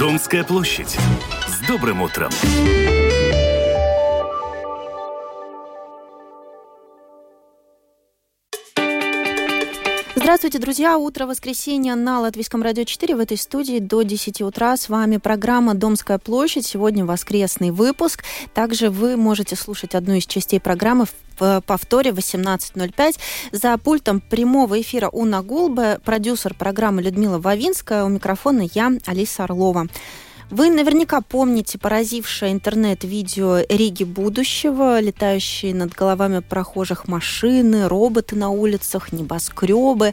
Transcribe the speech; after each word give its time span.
Домская 0.00 0.44
площадь. 0.44 0.96
С 1.46 1.66
добрым 1.66 2.00
утром! 2.00 2.30
Здравствуйте, 10.22 10.58
друзья! 10.58 10.98
Утро 10.98 11.24
воскресенья 11.24 11.94
на 11.94 12.20
Латвийском 12.20 12.62
радио 12.62 12.84
4 12.84 13.16
в 13.16 13.20
этой 13.20 13.38
студии 13.38 13.78
до 13.78 14.02
10 14.02 14.42
утра. 14.42 14.76
С 14.76 14.90
вами 14.90 15.16
программа 15.16 15.72
«Домская 15.72 16.18
площадь». 16.18 16.66
Сегодня 16.66 17.06
воскресный 17.06 17.70
выпуск. 17.70 18.22
Также 18.52 18.90
вы 18.90 19.16
можете 19.16 19.56
слушать 19.56 19.94
одну 19.94 20.12
из 20.12 20.26
частей 20.26 20.60
программы 20.60 21.06
в 21.38 21.62
повторе 21.62 22.10
18.05. 22.10 23.16
За 23.52 23.78
пультом 23.78 24.20
прямого 24.20 24.78
эфира 24.78 25.08
Уна 25.08 25.40
Гулбе, 25.40 25.98
продюсер 26.04 26.52
программы 26.52 27.00
Людмила 27.00 27.38
Вавинская. 27.38 28.04
У 28.04 28.08
микрофона 28.08 28.68
я, 28.74 28.92
Алиса 29.06 29.44
Орлова. 29.44 29.86
Вы 30.50 30.68
наверняка 30.68 31.20
помните 31.20 31.78
поразившее 31.78 32.52
интернет-видео 32.52 33.60
Риги 33.68 34.02
будущего, 34.02 34.98
летающие 34.98 35.72
над 35.72 35.92
головами 35.92 36.40
прохожих 36.40 37.06
машины, 37.06 37.86
роботы 37.86 38.34
на 38.34 38.50
улицах, 38.50 39.12
небоскребы. 39.12 40.12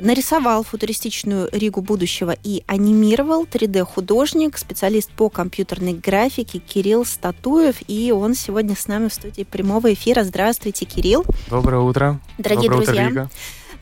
Нарисовал 0.00 0.64
футуристичную 0.64 1.48
Ригу 1.52 1.82
будущего 1.82 2.34
и 2.42 2.64
анимировал 2.66 3.44
3D-художник, 3.44 4.58
специалист 4.58 5.10
по 5.12 5.28
компьютерной 5.28 5.92
графике 5.92 6.58
Кирилл 6.58 7.04
Статуев. 7.04 7.76
И 7.86 8.10
он 8.10 8.34
сегодня 8.34 8.74
с 8.74 8.88
нами 8.88 9.08
в 9.08 9.14
студии 9.14 9.44
прямого 9.44 9.92
эфира. 9.92 10.24
Здравствуйте, 10.24 10.84
Кирилл. 10.84 11.24
Доброе 11.48 11.82
утро. 11.82 12.20
Дорогие 12.38 12.70
Доброе 12.70 12.86
друзья. 12.86 13.02
Утро, 13.06 13.10
Рига. 13.10 13.30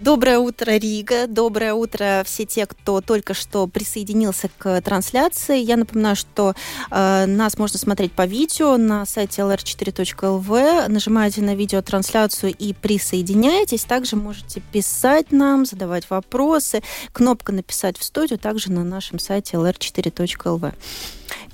Доброе 0.04 0.38
утро, 0.38 0.72
Рига. 0.72 1.26
Доброе 1.26 1.72
утро 1.72 2.22
все 2.26 2.44
те, 2.44 2.66
кто 2.66 3.00
только 3.00 3.32
что 3.32 3.66
присоединился 3.66 4.50
к 4.58 4.82
трансляции. 4.82 5.58
Я 5.58 5.78
напоминаю, 5.78 6.14
что 6.14 6.54
э, 6.90 7.24
нас 7.24 7.56
можно 7.56 7.78
смотреть 7.78 8.12
по 8.12 8.26
видео 8.26 8.76
на 8.76 9.06
сайте 9.06 9.40
lr4.lv. 9.40 10.88
Нажимаете 10.88 11.40
на 11.40 11.54
видеотрансляцию 11.54 12.52
и 12.52 12.74
присоединяйтесь. 12.74 13.84
Также 13.84 14.16
можете 14.16 14.60
писать 14.60 15.32
нам, 15.32 15.64
задавать 15.64 16.10
вопросы. 16.10 16.82
Кнопка 17.12 17.52
«Написать 17.52 17.96
в 17.96 18.04
студию» 18.04 18.38
также 18.38 18.70
на 18.70 18.84
нашем 18.84 19.18
сайте 19.18 19.56
lr4.lv. 19.56 20.74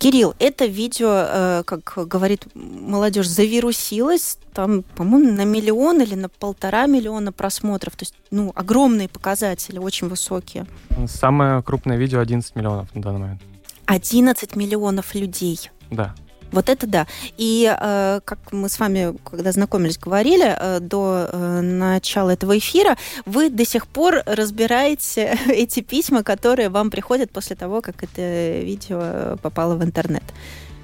Кирилл, 0.00 0.34
это 0.38 0.64
видео, 0.64 1.08
э, 1.12 1.62
как 1.66 2.08
говорит 2.08 2.46
молодежь, 2.54 3.28
завирусилось. 3.28 4.38
Там, 4.54 4.82
по-моему, 4.96 5.30
на 5.34 5.44
миллион 5.44 6.00
или 6.00 6.14
на 6.14 6.30
полтора 6.30 6.86
миллиона 6.86 7.32
просмотров. 7.32 7.96
То 7.96 8.04
есть, 8.04 8.14
ну, 8.30 8.50
огромные 8.54 9.10
показатели, 9.10 9.76
очень 9.76 10.08
высокие. 10.08 10.66
Самое 11.06 11.62
крупное 11.62 11.98
видео 11.98 12.20
11 12.20 12.56
миллионов 12.56 12.94
на 12.94 13.02
данный 13.02 13.20
момент. 13.20 13.42
11 13.84 14.56
миллионов 14.56 15.14
людей. 15.14 15.70
Да. 15.90 16.14
Вот 16.52 16.68
это 16.68 16.86
да. 16.86 17.06
И 17.36 17.64
э, 17.70 18.20
как 18.24 18.38
мы 18.52 18.68
с 18.68 18.78
вами, 18.78 19.16
когда 19.24 19.52
знакомились, 19.52 19.98
говорили 19.98 20.54
э, 20.58 20.80
до 20.80 21.28
э, 21.30 21.60
начала 21.60 22.30
этого 22.30 22.58
эфира, 22.58 22.96
вы 23.26 23.50
до 23.50 23.64
сих 23.64 23.86
пор 23.86 24.22
разбираете 24.26 25.38
эти 25.48 25.80
письма, 25.80 26.22
которые 26.22 26.68
вам 26.68 26.90
приходят 26.90 27.30
после 27.30 27.56
того, 27.56 27.80
как 27.80 28.02
это 28.02 28.60
видео 28.60 29.36
попало 29.42 29.76
в 29.76 29.84
интернет. 29.84 30.24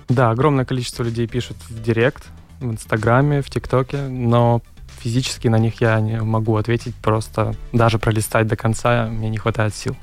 Да, 0.08 0.30
огромное 0.30 0.64
количество 0.64 1.02
людей 1.02 1.26
пишут 1.26 1.56
в 1.68 1.82
Директ, 1.82 2.24
в 2.60 2.70
Инстаграме, 2.70 3.42
в 3.42 3.50
ТикТоке, 3.50 4.02
но 4.02 4.62
физически 5.00 5.48
на 5.48 5.58
них 5.58 5.80
я 5.80 6.00
не 6.00 6.20
могу 6.20 6.56
ответить, 6.56 6.94
просто 6.94 7.54
даже 7.72 7.98
пролистать 7.98 8.46
до 8.46 8.56
конца 8.56 9.06
мне 9.06 9.28
не 9.28 9.38
хватает 9.38 9.74
сил. 9.74 9.94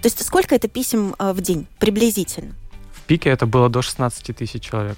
То 0.00 0.06
есть 0.06 0.24
сколько 0.24 0.54
это 0.54 0.68
писем 0.68 1.14
э, 1.18 1.32
в 1.32 1.40
день 1.40 1.66
приблизительно? 1.78 2.54
Пике 3.10 3.30
это 3.30 3.44
было 3.44 3.68
до 3.68 3.82
16 3.82 4.36
тысяч 4.36 4.62
человек. 4.62 4.96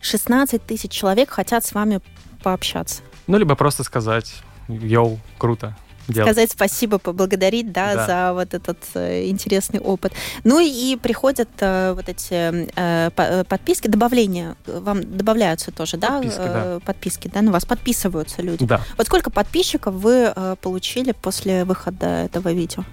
16 0.00 0.64
тысяч 0.64 0.92
человек 0.92 1.30
хотят 1.30 1.64
с 1.64 1.72
вами 1.72 1.98
пообщаться. 2.44 3.02
Ну, 3.26 3.38
либо 3.38 3.56
просто 3.56 3.82
сказать, 3.82 4.32
йоу, 4.68 5.18
круто. 5.36 5.76
Делать. 6.06 6.30
Сказать 6.30 6.52
спасибо, 6.52 6.98
поблагодарить, 6.98 7.72
да, 7.72 7.94
Да. 7.94 8.06
за 8.06 8.32
вот 8.34 8.54
этот 8.54 8.78
э, 8.94 9.28
интересный 9.28 9.80
опыт. 9.80 10.12
Ну 10.44 10.60
и 10.60 10.94
приходят 10.94 11.48
э, 11.58 11.92
вот 11.96 12.08
эти 12.08 12.32
э, 12.76 13.10
по- 13.10 13.22
э, 13.22 13.42
подписки, 13.44 13.88
добавления, 13.88 14.54
э, 14.68 14.78
вам 14.78 15.02
добавляются 15.02 15.72
тоже, 15.72 15.96
да, 15.96 16.20
Подписки, 16.20 16.38
э, 16.40 16.80
подписки, 16.86 17.30
да, 17.34 17.42
на 17.42 17.50
вас 17.50 17.64
подписываются 17.64 18.42
люди. 18.42 18.64
Да. 18.64 18.80
Вот 18.96 19.08
сколько 19.08 19.30
подписчиков 19.32 19.92
вы 19.94 20.32
э, 20.36 20.54
получили 20.62 21.10
после 21.10 21.64
выхода 21.64 22.06
этого 22.06 22.52
видео? 22.52 22.84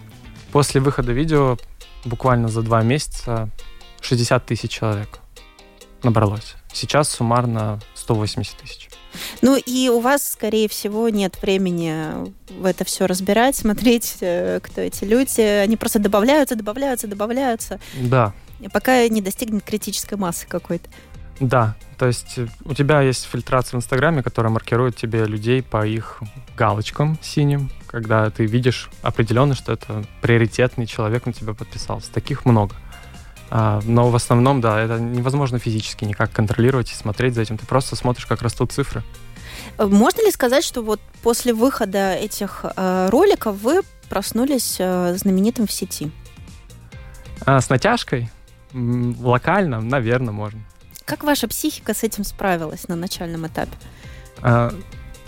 После 0.52 0.82
выхода 0.82 1.12
видео 1.12 1.60
буквально 2.06 2.48
за 2.48 2.64
два 2.64 2.82
месяца 2.82 3.50
60 4.08 4.46
тысяч 4.46 4.72
человек 4.72 5.20
набралось. 6.02 6.56
Сейчас 6.72 7.10
суммарно 7.10 7.82
180 7.94 8.56
тысяч. 8.56 8.90
Ну 9.42 9.58
и 9.58 9.90
у 9.90 10.00
вас, 10.00 10.32
скорее 10.32 10.70
всего, 10.70 11.10
нет 11.10 11.42
времени 11.42 12.34
в 12.50 12.66
это 12.66 12.86
все 12.86 13.06
разбирать, 13.06 13.56
смотреть, 13.56 14.18
э, 14.22 14.60
кто 14.64 14.82
эти 14.82 15.04
люди. 15.04 15.42
Они 15.42 15.76
просто 15.76 16.00
добавляются, 16.00 16.56
добавляются, 16.56 17.08
добавляются, 17.08 17.80
Да, 18.00 18.34
пока 18.72 19.08
не 19.10 19.22
достигнет 19.22 19.64
критической 19.64 20.18
массы 20.18 20.48
какой-то. 20.48 20.88
Да, 21.40 21.76
то 21.98 22.08
есть 22.08 22.38
э, 22.38 22.48
у 22.64 22.74
тебя 22.74 23.02
есть 23.02 23.26
фильтрация 23.26 23.78
в 23.78 23.82
Инстаграме, 23.82 24.24
которая 24.24 24.54
маркирует 24.54 24.96
тебе 24.96 25.26
людей 25.26 25.62
по 25.62 25.86
их 25.86 26.22
галочкам 26.56 27.20
синим, 27.22 27.70
когда 27.88 28.30
ты 28.30 28.46
видишь 28.46 28.90
определенно, 29.02 29.54
что 29.54 29.74
это 29.74 30.06
приоритетный 30.22 30.86
человек 30.86 31.26
на 31.26 31.34
тебя 31.34 31.54
подписался. 31.54 32.12
Таких 32.12 32.46
много. 32.46 32.76
А, 33.50 33.80
но 33.86 34.10
в 34.10 34.16
основном, 34.16 34.62
да, 34.62 34.80
это 34.80 35.00
невозможно 35.00 35.60
физически 35.60 36.06
никак 36.06 36.32
контролировать 36.32 36.92
и 36.92 36.96
смотреть 36.96 37.34
за 37.34 37.42
этим. 37.42 37.58
Ты 37.58 37.66
просто 37.66 37.96
смотришь, 37.96 38.26
как 38.26 38.42
растут 38.42 38.72
цифры. 38.72 39.04
Э, 39.78 39.86
Можно 39.86 40.26
ли 40.26 40.32
сказать, 40.32 40.64
что 40.64 40.82
вот 40.82 41.00
после 41.22 41.54
выхода 41.54 42.14
этих 42.14 42.66
э, 42.76 43.10
роликов 43.10 43.58
вы 43.62 43.82
проснулись 44.10 44.78
э, 44.80 45.16
знаменитым 45.18 45.68
в 45.68 45.72
сети? 45.72 46.12
А 47.46 47.62
с 47.62 47.70
натяжкой 47.70 48.30
локально, 48.74 49.80
наверное, 49.80 50.34
можно. 50.34 50.60
Как 51.06 51.24
ваша 51.24 51.48
психика 51.48 51.94
с 51.94 52.04
этим 52.04 52.26
справилась 52.26 52.88
на 52.90 52.96
начальном 52.96 53.48
этапе? 53.48 53.72
А, 54.42 54.74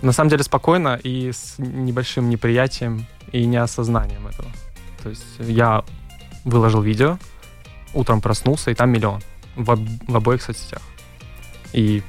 на 0.02 0.12
самом 0.12 0.28
деле 0.30 0.42
спокойно 0.42 1.00
и 1.02 1.32
с 1.32 1.54
небольшим 1.58 2.28
неприятием 2.28 3.06
и 3.32 3.46
неосознанием 3.46 4.26
этого. 4.26 4.48
То 5.02 5.08
есть 5.08 5.24
я 5.38 5.84
выложил 6.44 6.82
видео, 6.82 7.18
утром 7.94 8.20
проснулся, 8.20 8.70
и 8.70 8.74
там 8.74 8.90
миллион 8.90 9.20
в, 9.56 9.70
об- 9.70 9.88
в 10.08 10.16
обоих 10.16 10.42
соцсетях. 10.42 10.82
И, 11.72 12.02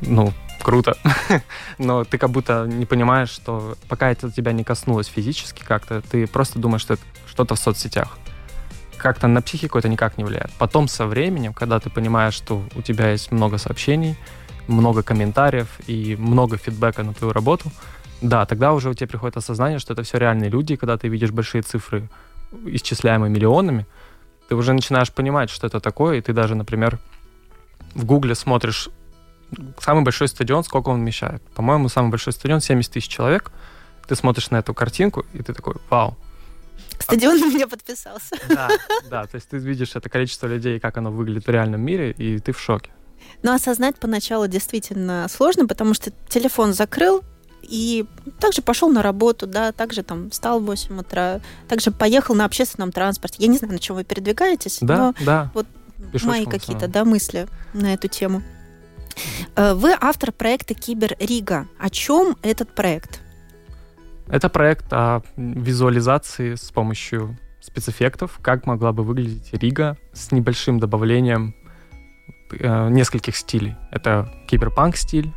ну, 0.00 0.32
круто. 0.62 0.96
Но 1.78 2.04
ты 2.04 2.18
как 2.18 2.30
будто 2.30 2.66
не 2.66 2.86
понимаешь, 2.86 3.30
что 3.30 3.76
пока 3.88 4.10
это 4.10 4.30
тебя 4.30 4.52
не 4.52 4.64
коснулось 4.64 5.06
физически 5.06 5.62
как-то, 5.64 6.00
ты 6.02 6.26
просто 6.26 6.58
думаешь, 6.58 6.82
что 6.82 6.94
это 6.94 7.02
что-то 7.26 7.54
в 7.54 7.58
соцсетях. 7.58 8.18
Как-то 8.96 9.28
на 9.28 9.42
психику 9.42 9.78
это 9.78 9.88
никак 9.88 10.18
не 10.18 10.24
влияет. 10.24 10.50
Потом 10.58 10.88
со 10.88 11.06
временем, 11.06 11.54
когда 11.54 11.78
ты 11.78 11.88
понимаешь, 11.88 12.34
что 12.34 12.64
у 12.74 12.82
тебя 12.82 13.10
есть 13.10 13.30
много 13.30 13.58
сообщений, 13.58 14.16
много 14.66 15.02
комментариев 15.02 15.68
и 15.86 16.16
много 16.16 16.56
фидбэка 16.56 17.02
на 17.02 17.14
твою 17.14 17.32
работу, 17.32 17.70
да, 18.20 18.44
тогда 18.46 18.72
уже 18.72 18.90
у 18.90 18.94
тебя 18.94 19.06
приходит 19.06 19.36
осознание, 19.36 19.78
что 19.78 19.92
это 19.92 20.02
все 20.02 20.18
реальные 20.18 20.50
люди, 20.50 20.76
когда 20.76 20.98
ты 20.98 21.08
видишь 21.08 21.30
большие 21.30 21.62
цифры, 21.62 22.08
исчисляемые 22.66 23.30
миллионами, 23.30 23.86
ты 24.48 24.54
уже 24.54 24.72
начинаешь 24.72 25.12
понимать, 25.12 25.50
что 25.50 25.66
это 25.66 25.80
такое, 25.80 26.18
и 26.18 26.20
ты 26.20 26.32
даже, 26.32 26.54
например, 26.54 26.98
в 27.94 28.04
Гугле 28.04 28.34
смотришь 28.34 28.88
самый 29.78 30.04
большой 30.04 30.28
стадион, 30.28 30.64
сколько 30.64 30.88
он 30.88 31.00
вмещает. 31.00 31.42
По-моему, 31.54 31.88
самый 31.88 32.10
большой 32.10 32.32
стадион 32.32 32.60
70 32.60 32.92
тысяч 32.92 33.08
человек. 33.08 33.50
Ты 34.06 34.16
смотришь 34.16 34.50
на 34.50 34.56
эту 34.56 34.74
картинку, 34.74 35.26
и 35.34 35.42
ты 35.42 35.52
такой, 35.52 35.74
вау. 35.90 36.16
Стадион 36.98 37.38
на 37.38 37.46
меня 37.46 37.68
подписался. 37.68 38.36
Да, 38.48 38.68
да, 39.10 39.26
то 39.26 39.36
есть 39.36 39.48
ты 39.48 39.58
видишь 39.58 39.94
это 39.94 40.08
количество 40.08 40.46
людей, 40.46 40.80
как 40.80 40.96
оно 40.96 41.10
выглядит 41.10 41.46
в 41.46 41.50
реальном 41.50 41.82
мире, 41.82 42.12
и 42.12 42.38
ты 42.38 42.52
в 42.52 42.60
шоке. 42.60 42.90
Но 43.42 43.52
осознать 43.52 43.96
поначалу 43.96 44.48
действительно 44.48 45.26
сложно, 45.28 45.66
потому 45.66 45.94
что 45.94 46.10
телефон 46.28 46.72
закрыл, 46.72 47.22
и 47.62 48.06
также 48.40 48.62
пошел 48.62 48.88
на 48.88 49.02
работу, 49.02 49.46
да, 49.46 49.72
также 49.72 50.02
там 50.02 50.30
встал 50.30 50.60
в 50.60 50.64
8 50.64 51.00
утра, 51.00 51.40
также 51.68 51.90
поехал 51.90 52.34
на 52.34 52.44
общественном 52.44 52.92
транспорте. 52.92 53.36
Я 53.40 53.48
не 53.48 53.58
знаю, 53.58 53.74
на 53.74 53.78
чем 53.78 53.96
вы 53.96 54.04
передвигаетесь, 54.04 54.78
Да, 54.80 54.96
но 54.96 55.14
да. 55.24 55.50
Пешочком 56.12 56.30
мои 56.30 56.46
какие-то 56.46 56.86
да, 56.88 57.04
мысли 57.04 57.48
на 57.74 57.92
эту 57.92 58.08
тему. 58.08 58.42
Э, 59.56 59.74
Вы 59.74 59.96
автор 60.00 60.32
проекта 60.32 60.74
Кибер 60.74 61.16
Рига. 61.18 61.66
О 61.78 61.90
чем 61.90 62.36
этот 62.42 62.74
проект? 62.74 63.20
Это 64.28 64.48
проект 64.48 64.86
о 64.92 65.22
визуализации 65.36 66.54
с 66.54 66.70
помощью 66.70 67.38
спецэффектов, 67.60 68.38
как 68.42 68.66
могла 68.66 68.92
бы 68.92 69.02
выглядеть 69.02 69.52
Рига 69.52 69.96
с 70.12 70.32
небольшим 70.32 70.78
добавлением 70.78 71.54
э, 72.52 72.88
нескольких 72.90 73.36
стилей. 73.36 73.76
Это 73.90 74.32
киберпанк 74.48 74.96
стиль, 74.96 75.32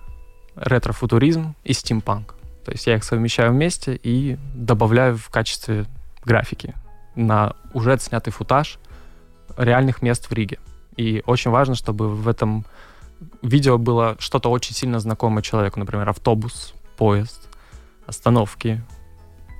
ретро-футуризм 0.61 1.55
и 1.63 1.73
стимпанк. 1.73 2.35
То 2.65 2.71
есть 2.71 2.87
я 2.87 2.95
их 2.95 3.03
совмещаю 3.03 3.51
вместе 3.51 3.99
и 4.01 4.37
добавляю 4.53 5.17
в 5.17 5.29
качестве 5.29 5.85
графики 6.23 6.75
на 7.15 7.55
уже 7.73 7.93
отснятый 7.93 8.31
футаж 8.31 8.79
реальных 9.57 10.01
мест 10.01 10.29
в 10.29 10.33
Риге. 10.33 10.59
И 10.95 11.23
очень 11.25 11.51
важно, 11.51 11.75
чтобы 11.75 12.09
в 12.09 12.27
этом 12.27 12.65
видео 13.41 13.77
было 13.77 14.15
что-то 14.19 14.49
очень 14.49 14.75
сильно 14.75 14.99
знакомое 14.99 15.41
человеку, 15.41 15.79
например, 15.79 16.07
автобус, 16.09 16.73
поезд, 16.97 17.49
остановки, 18.05 18.81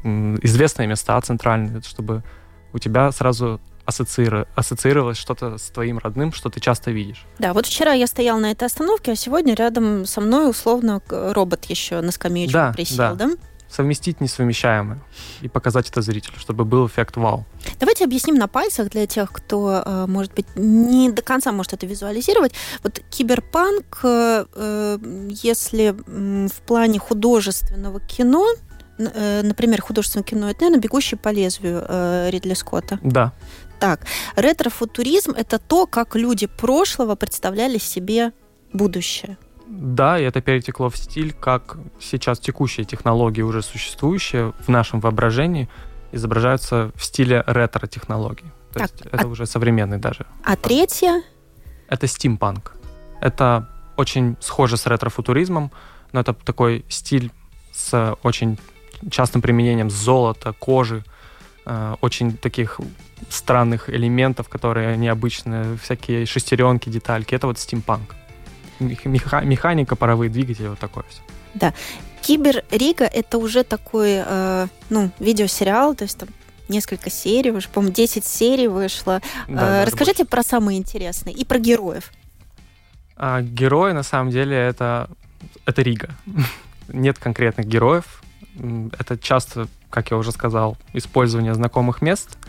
известные 0.03 0.87
места 0.87 1.19
центральные, 1.21 1.81
чтобы 1.81 2.23
у 2.73 2.79
тебя 2.79 3.11
сразу 3.11 3.59
ассоциируя, 3.85 4.47
ассоциировалось 4.55 5.17
что-то 5.17 5.57
с 5.57 5.69
твоим 5.69 5.97
родным, 5.97 6.33
что 6.33 6.49
ты 6.49 6.59
часто 6.59 6.91
видишь. 6.91 7.25
Да, 7.39 7.53
вот 7.53 7.65
вчера 7.65 7.93
я 7.93 8.07
стоял 8.07 8.39
на 8.39 8.51
этой 8.51 8.65
остановке, 8.65 9.13
а 9.13 9.15
сегодня 9.15 9.53
рядом 9.53 10.05
со 10.05 10.21
мной 10.21 10.49
условно 10.49 11.01
робот 11.09 11.65
еще 11.65 12.01
на 12.01 12.11
скамеечку 12.11 12.53
да, 12.53 12.73
присел, 12.73 13.15
да? 13.15 13.15
да? 13.15 13.29
совместить 13.71 14.21
несовмещаемое 14.21 14.99
и 15.41 15.47
показать 15.47 15.89
это 15.89 16.01
зрителю, 16.01 16.37
чтобы 16.37 16.65
был 16.65 16.87
эффект 16.87 17.15
вау. 17.17 17.45
Давайте 17.79 18.03
объясним 18.03 18.35
на 18.35 18.47
пальцах 18.47 18.89
для 18.89 19.07
тех, 19.07 19.31
кто, 19.31 19.81
э, 19.85 20.05
может 20.07 20.33
быть, 20.33 20.45
не 20.55 21.09
до 21.09 21.21
конца 21.21 21.51
может 21.51 21.73
это 21.73 21.85
визуализировать. 21.85 22.53
Вот 22.83 22.99
киберпанк, 23.09 23.99
э, 24.03 24.45
э, 24.53 24.97
если 25.29 25.95
в 26.47 26.61
плане 26.65 26.99
художественного 26.99 27.99
кино, 28.01 28.45
например, 28.97 29.81
художественное 29.81 30.23
кино, 30.23 30.49
это, 30.49 30.61
наверное, 30.61 30.81
«Бегущий 30.81 31.15
по 31.15 31.29
лезвию» 31.29 31.83
Ридли 32.29 32.53
Скотта. 32.53 32.99
Да 33.01 33.33
так. 33.81 34.05
Ретрофутуризм– 34.35 35.31
это 35.37 35.57
то, 35.57 35.87
как 35.87 36.15
люди 36.15 36.45
прошлого 36.45 37.15
представляли 37.15 37.79
себе 37.79 38.31
будущее. 38.73 39.37
Да, 39.67 40.19
и 40.19 40.23
это 40.23 40.39
перетекло 40.41 40.89
в 40.89 40.97
стиль, 40.97 41.33
как 41.33 41.77
сейчас 41.99 42.39
текущие 42.39 42.85
технологии, 42.85 43.41
уже 43.41 43.63
существующие 43.63 44.53
в 44.59 44.69
нашем 44.69 44.99
воображении, 44.99 45.67
изображаются 46.11 46.91
в 46.95 47.03
стиле 47.03 47.43
ретро-технологий. 47.47 48.51
То 48.73 48.79
так, 48.79 48.91
есть 48.91 49.05
это 49.11 49.23
а... 49.23 49.27
уже 49.27 49.45
современный 49.47 49.97
даже. 49.97 50.25
А 50.43 50.55
третье? 50.55 51.23
Это 51.87 52.07
стимпанк. 52.07 52.73
Это 53.19 53.67
очень 53.97 54.35
схоже 54.41 54.77
с 54.77 54.85
ретро-футуризмом, 54.85 55.71
но 56.11 56.19
это 56.19 56.33
такой 56.33 56.85
стиль 56.87 57.31
с 57.73 58.15
очень 58.21 58.59
частым 59.09 59.41
применением 59.41 59.89
золота, 59.89 60.53
кожи, 60.53 61.03
очень 61.65 62.37
таких 62.37 62.79
странных 63.29 63.89
элементов, 63.89 64.49
которые 64.49 64.97
необычные, 64.97 65.77
всякие 65.77 66.25
шестеренки, 66.25 66.89
детальки. 66.89 67.35
Это 67.35 67.47
вот 67.47 67.59
стимпанк. 67.59 68.15
Меха- 68.79 69.41
механика, 69.45 69.95
паровые 69.95 70.29
двигатели, 70.29 70.67
вот 70.67 70.79
такое 70.79 71.03
все. 71.09 71.21
Да. 71.53 71.73
Кибер 72.21 72.63
Рига 72.71 73.05
это 73.05 73.37
уже 73.37 73.63
такой, 73.63 74.23
э, 74.25 74.67
ну, 74.89 75.11
видеосериал, 75.19 75.95
то 75.95 76.03
есть 76.03 76.17
там 76.17 76.29
несколько 76.67 77.09
серий, 77.09 77.51
уже, 77.51 77.67
по-моему, 77.67 77.93
10 77.93 78.25
серий 78.25 78.67
вышло. 78.67 79.21
Да, 79.47 79.81
э, 79.81 79.85
расскажите 79.85 80.25
про 80.25 80.43
самые 80.43 80.77
интересные 80.77 81.35
и 81.35 81.45
про 81.45 81.59
героев. 81.59 82.11
А, 83.17 83.41
герои, 83.41 83.91
на 83.91 84.03
самом 84.03 84.31
деле, 84.31 84.55
это, 84.57 85.09
это 85.65 85.81
Рига. 85.81 86.09
Нет 86.87 87.17
конкретных 87.19 87.67
героев. 87.67 88.23
Это 88.55 89.17
часто, 89.17 89.67
как 89.89 90.11
я 90.11 90.17
уже 90.17 90.31
сказал, 90.31 90.77
использование 90.93 91.53
знакомых 91.53 92.01
мест– 92.01 92.37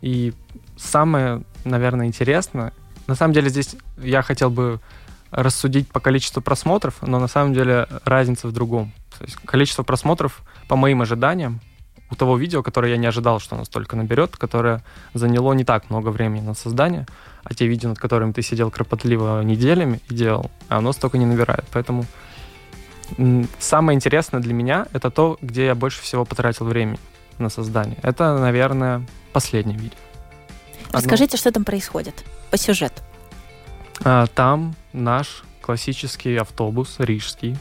и 0.00 0.32
самое, 0.76 1.42
наверное, 1.64 2.06
интересное, 2.06 2.72
на 3.06 3.14
самом 3.14 3.34
деле 3.34 3.48
здесь 3.48 3.74
я 3.98 4.22
хотел 4.22 4.50
бы 4.50 4.80
рассудить 5.30 5.88
по 5.88 6.00
количеству 6.00 6.40
просмотров, 6.40 7.02
но 7.02 7.18
на 7.18 7.28
самом 7.28 7.52
деле 7.52 7.86
разница 8.04 8.48
в 8.48 8.52
другом. 8.52 8.92
То 9.18 9.24
есть 9.24 9.36
количество 9.36 9.82
просмотров, 9.82 10.42
по 10.68 10.76
моим 10.76 11.02
ожиданиям, 11.02 11.60
у 12.10 12.14
того 12.14 12.38
видео, 12.38 12.62
которое 12.62 12.92
я 12.92 12.96
не 12.96 13.06
ожидал, 13.06 13.38
что 13.38 13.54
оно 13.54 13.64
столько 13.64 13.94
наберет, 13.94 14.36
которое 14.36 14.82
заняло 15.12 15.52
не 15.52 15.64
так 15.64 15.90
много 15.90 16.08
времени 16.08 16.40
на 16.40 16.54
создание, 16.54 17.06
а 17.44 17.52
те 17.52 17.66
видео, 17.66 17.90
над 17.90 17.98
которыми 17.98 18.32
ты 18.32 18.40
сидел 18.40 18.70
кропотливо 18.70 19.42
неделями 19.42 20.00
и 20.08 20.14
делал, 20.14 20.50
оно 20.68 20.92
столько 20.92 21.18
не 21.18 21.26
набирает. 21.26 21.66
Поэтому 21.72 22.06
самое 23.58 23.96
интересное 23.96 24.40
для 24.40 24.54
меня 24.54 24.86
это 24.92 25.10
то, 25.10 25.38
где 25.40 25.66
я 25.66 25.74
больше 25.74 26.02
всего 26.02 26.24
потратил 26.24 26.66
времени 26.66 26.98
на 27.38 27.48
создание. 27.48 27.96
Это, 28.02 28.38
наверное, 28.38 29.02
последнее 29.32 29.78
видео. 29.78 29.98
Расскажите, 30.92 31.34
Одно... 31.34 31.38
что 31.38 31.52
там 31.52 31.64
происходит 31.64 32.24
по 32.50 32.56
сюжету. 32.56 33.02
А, 34.04 34.26
там 34.26 34.74
наш 34.92 35.42
классический 35.60 36.36
автобус 36.36 36.96
рижский 36.98 37.56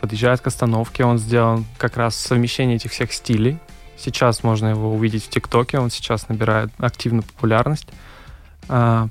подъезжает 0.00 0.40
к 0.40 0.46
остановке. 0.46 1.04
Он 1.04 1.18
сделан 1.18 1.64
как 1.76 1.96
раз 1.96 2.16
совмещение 2.16 2.76
этих 2.76 2.92
всех 2.92 3.12
стилей. 3.12 3.58
Сейчас 3.96 4.44
можно 4.44 4.68
его 4.68 4.94
увидеть 4.94 5.24
в 5.24 5.28
ТикТоке. 5.28 5.78
Он 5.78 5.90
сейчас 5.90 6.28
набирает 6.28 6.70
активную 6.78 7.24
популярность. 7.24 7.88
А, 8.68 9.08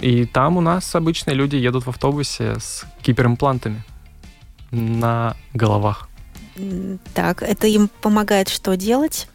и 0.00 0.24
там 0.24 0.56
у 0.56 0.60
нас 0.60 0.94
обычные 0.94 1.34
люди 1.34 1.56
едут 1.56 1.86
в 1.86 1.88
автобусе 1.88 2.58
с 2.58 2.84
киберимплантами 3.02 3.84
на 4.74 5.36
головах. 5.52 6.08
Так, 7.14 7.42
это 7.42 7.66
им 7.66 7.88
помогает 8.00 8.48
что 8.48 8.76
делать? 8.76 9.28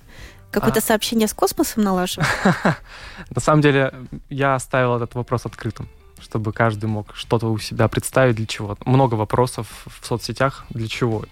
Какое-то 0.51 0.79
а... 0.79 0.81
сообщение 0.81 1.27
с 1.27 1.33
космосом 1.33 1.83
налаживать? 1.83 2.27
На 3.29 3.41
самом 3.41 3.61
деле, 3.61 3.93
я 4.29 4.55
оставил 4.55 4.95
этот 4.95 5.15
вопрос 5.15 5.45
открытым, 5.45 5.87
чтобы 6.21 6.53
каждый 6.53 6.85
мог 6.85 7.15
что-то 7.15 7.47
у 7.47 7.59
себя 7.59 7.87
представить 7.87 8.35
для 8.35 8.47
чего. 8.47 8.77
Много 8.85 9.15
вопросов 9.15 9.67
в 9.85 10.05
соцсетях, 10.05 10.65
для 10.69 10.87
чего 10.87 11.23
это. 11.23 11.31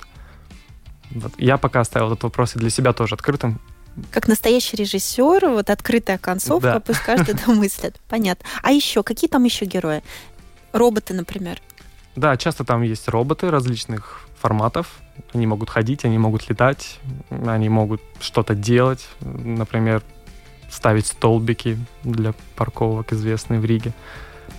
Вот. 1.12 1.33
Я 1.38 1.57
пока 1.57 1.80
оставил 1.80 2.07
этот 2.07 2.24
вопрос 2.24 2.56
и 2.56 2.60
для 2.60 2.69
себя 2.69 2.94
тоже 2.94 3.15
открытым. 3.15 3.60
Как 4.12 4.27
настоящий 4.27 4.77
режиссер, 4.77 5.50
вот 5.50 5.69
открытая 5.69 6.19
концовка, 6.19 6.74
да. 6.74 6.80
пусть 6.80 7.00
каждый 7.00 7.33
домыслит. 7.45 8.00
Понятно. 8.07 8.45
А 8.62 8.71
еще, 8.71 9.01
какие 9.01 9.30
там 9.30 9.44
еще 9.44 9.65
герои? 9.65 10.03
Роботы, 10.74 11.13
например. 11.15 11.60
Да, 12.18 12.36
часто 12.36 12.64
там 12.64 12.81
есть 12.81 13.08
роботы 13.08 13.52
различных 13.52 14.22
форматов. 14.42 14.88
Они 15.36 15.46
могут 15.46 15.69
ходить, 15.69 16.04
они 16.04 16.18
могут 16.18 16.50
летать, 16.50 17.00
они 17.30 17.69
могут 17.69 18.02
что-то 18.19 18.56
делать, 18.56 19.08
например, 19.22 20.02
ставить 20.68 21.06
столбики 21.06 21.78
для 22.04 22.34
парковок, 22.56 23.14
известные 23.14 23.60
в 23.60 23.66
Риге. 23.66 23.94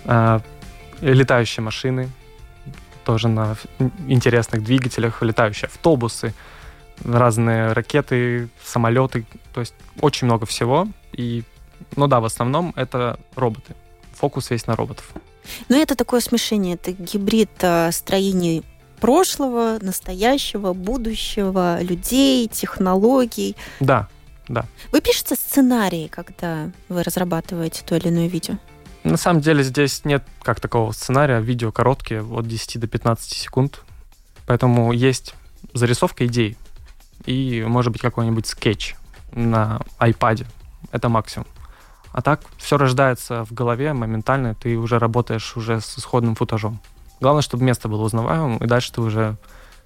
А, 0.05 0.41
летающие 1.01 1.65
машины, 1.65 2.09
тоже 3.05 3.27
на 3.27 3.57
интересных 4.07 4.63
двигателях, 4.63 5.21
летающие 5.21 5.67
автобусы, 5.67 6.35
разные 7.05 7.73
ракеты, 7.73 8.51
самолеты, 8.63 9.27
то 9.53 9.59
есть 9.59 9.75
очень 10.01 10.29
много 10.29 10.47
всего. 10.47 10.87
И, 11.13 11.43
ну 11.97 12.07
да, 12.07 12.21
в 12.21 12.25
основном 12.25 12.73
это 12.77 13.19
роботы. 13.35 13.75
Фокус 14.15 14.49
весь 14.51 14.69
на 14.69 14.77
роботов. 14.77 15.13
Но 15.69 15.77
это 15.77 15.95
такое 15.95 16.21
смешение, 16.21 16.75
это 16.75 16.93
гибрид 16.93 17.51
э, 17.61 17.91
строений 17.93 18.65
прошлого, 19.01 19.79
настоящего, 19.81 20.73
будущего, 20.73 21.81
людей, 21.83 22.49
технологий. 22.49 23.57
Да, 23.81 24.09
да. 24.49 24.65
Вы 24.93 25.01
пишете 25.01 25.35
сценарии, 25.37 26.09
когда 26.09 26.71
вы 26.89 27.03
разрабатываете 27.03 27.83
то 27.85 27.97
или 27.97 28.09
иное 28.09 28.29
видео? 28.29 28.55
На 29.05 29.17
самом 29.17 29.41
деле 29.41 29.63
здесь 29.63 30.05
нет 30.05 30.25
как 30.43 30.61
такого 30.61 30.93
сценария. 30.93 31.41
Видео 31.41 31.73
короткие, 31.73 32.23
от 32.23 32.47
10 32.47 32.81
до 32.81 32.87
15 32.87 33.33
секунд. 33.33 33.83
Поэтому 34.47 34.93
есть 34.93 35.35
зарисовка 35.73 36.27
идей. 36.27 36.57
И, 37.25 37.65
может 37.67 37.93
быть, 37.93 38.01
какой-нибудь 38.01 38.47
скетч 38.47 38.97
на 39.33 39.81
iPad. 40.01 40.47
Это 40.93 41.09
максимум. 41.09 41.47
А 42.13 42.23
так 42.23 42.41
все 42.57 42.77
рождается 42.77 43.45
в 43.45 43.53
голове 43.53 43.93
моментально, 43.93 44.55
ты 44.55 44.77
уже 44.77 44.99
работаешь 44.99 45.57
уже 45.57 45.81
с 45.81 45.99
исходным 45.99 46.35
футажом. 46.35 46.81
Главное, 47.21 47.43
чтобы 47.43 47.65
место 47.65 47.89
было 47.89 48.03
узнаваемым, 48.03 48.59
и 48.59 48.67
дальше 48.67 48.93
ты 48.93 49.01
уже, 49.01 49.37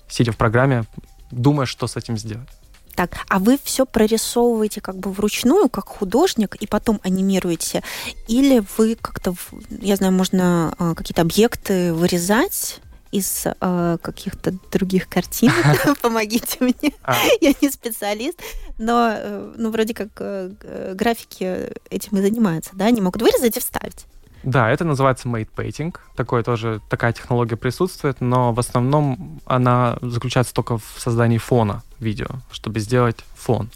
сидя 0.09 0.33
в 0.33 0.37
программе, 0.37 0.85
думаешь, 1.31 1.69
что 1.69 1.87
с 1.87 1.97
этим 1.97 2.17
сделать. 2.17 2.49
Так, 2.95 3.17
а 3.29 3.39
вы 3.39 3.59
все 3.63 3.87
прорисовываете 3.87 4.83
как 4.83 4.97
бы 4.97 5.13
вручную, 5.13 5.71
как 5.71 5.89
художник, 5.89 6.57
и 6.57 6.67
потом 6.67 7.01
анимируете? 7.03 7.83
Или 8.29 8.63
вы 8.77 8.97
как-то, 8.97 9.35
я 9.71 9.97
знаю, 9.97 10.13
можно 10.13 10.75
э, 10.79 10.95
какие-то 10.95 11.23
объекты 11.23 11.95
вырезать 11.95 12.81
из 13.13 13.45
э, 13.47 13.99
каких-то 14.03 14.53
других 14.73 15.09
картин. 15.09 15.53
Помогите 16.03 16.57
мне. 16.61 16.93
А. 17.05 17.15
Я 17.41 17.53
не 17.61 17.71
специалист, 17.71 18.41
но 18.79 19.13
э, 19.15 19.55
ну, 19.57 19.71
вроде 19.71 19.95
как 19.95 20.09
э, 20.19 20.95
графики 20.95 21.71
этим 21.91 22.19
и 22.19 22.23
занимаются, 22.23 22.71
да? 22.75 22.87
Они 22.87 23.01
могут 23.01 23.23
вырезать 23.23 23.57
и 23.57 23.61
вставить. 23.61 24.07
Да, 24.43 24.71
это 24.71 24.85
называется 24.85 25.29
made 25.29 25.49
painting. 25.55 25.95
Такое 26.17 26.43
тоже, 26.43 26.81
такая 26.89 27.13
технология 27.13 27.57
присутствует, 27.57 28.21
но 28.21 28.53
в 28.53 28.59
основном 28.59 29.41
она 29.47 29.99
заключается 30.01 30.53
только 30.53 30.79
в 30.79 30.95
создании 30.99 31.39
фона 31.39 31.83
видео, 32.01 32.29
чтобы 32.51 32.81
сделать 32.81 33.19
фон. 33.37 33.71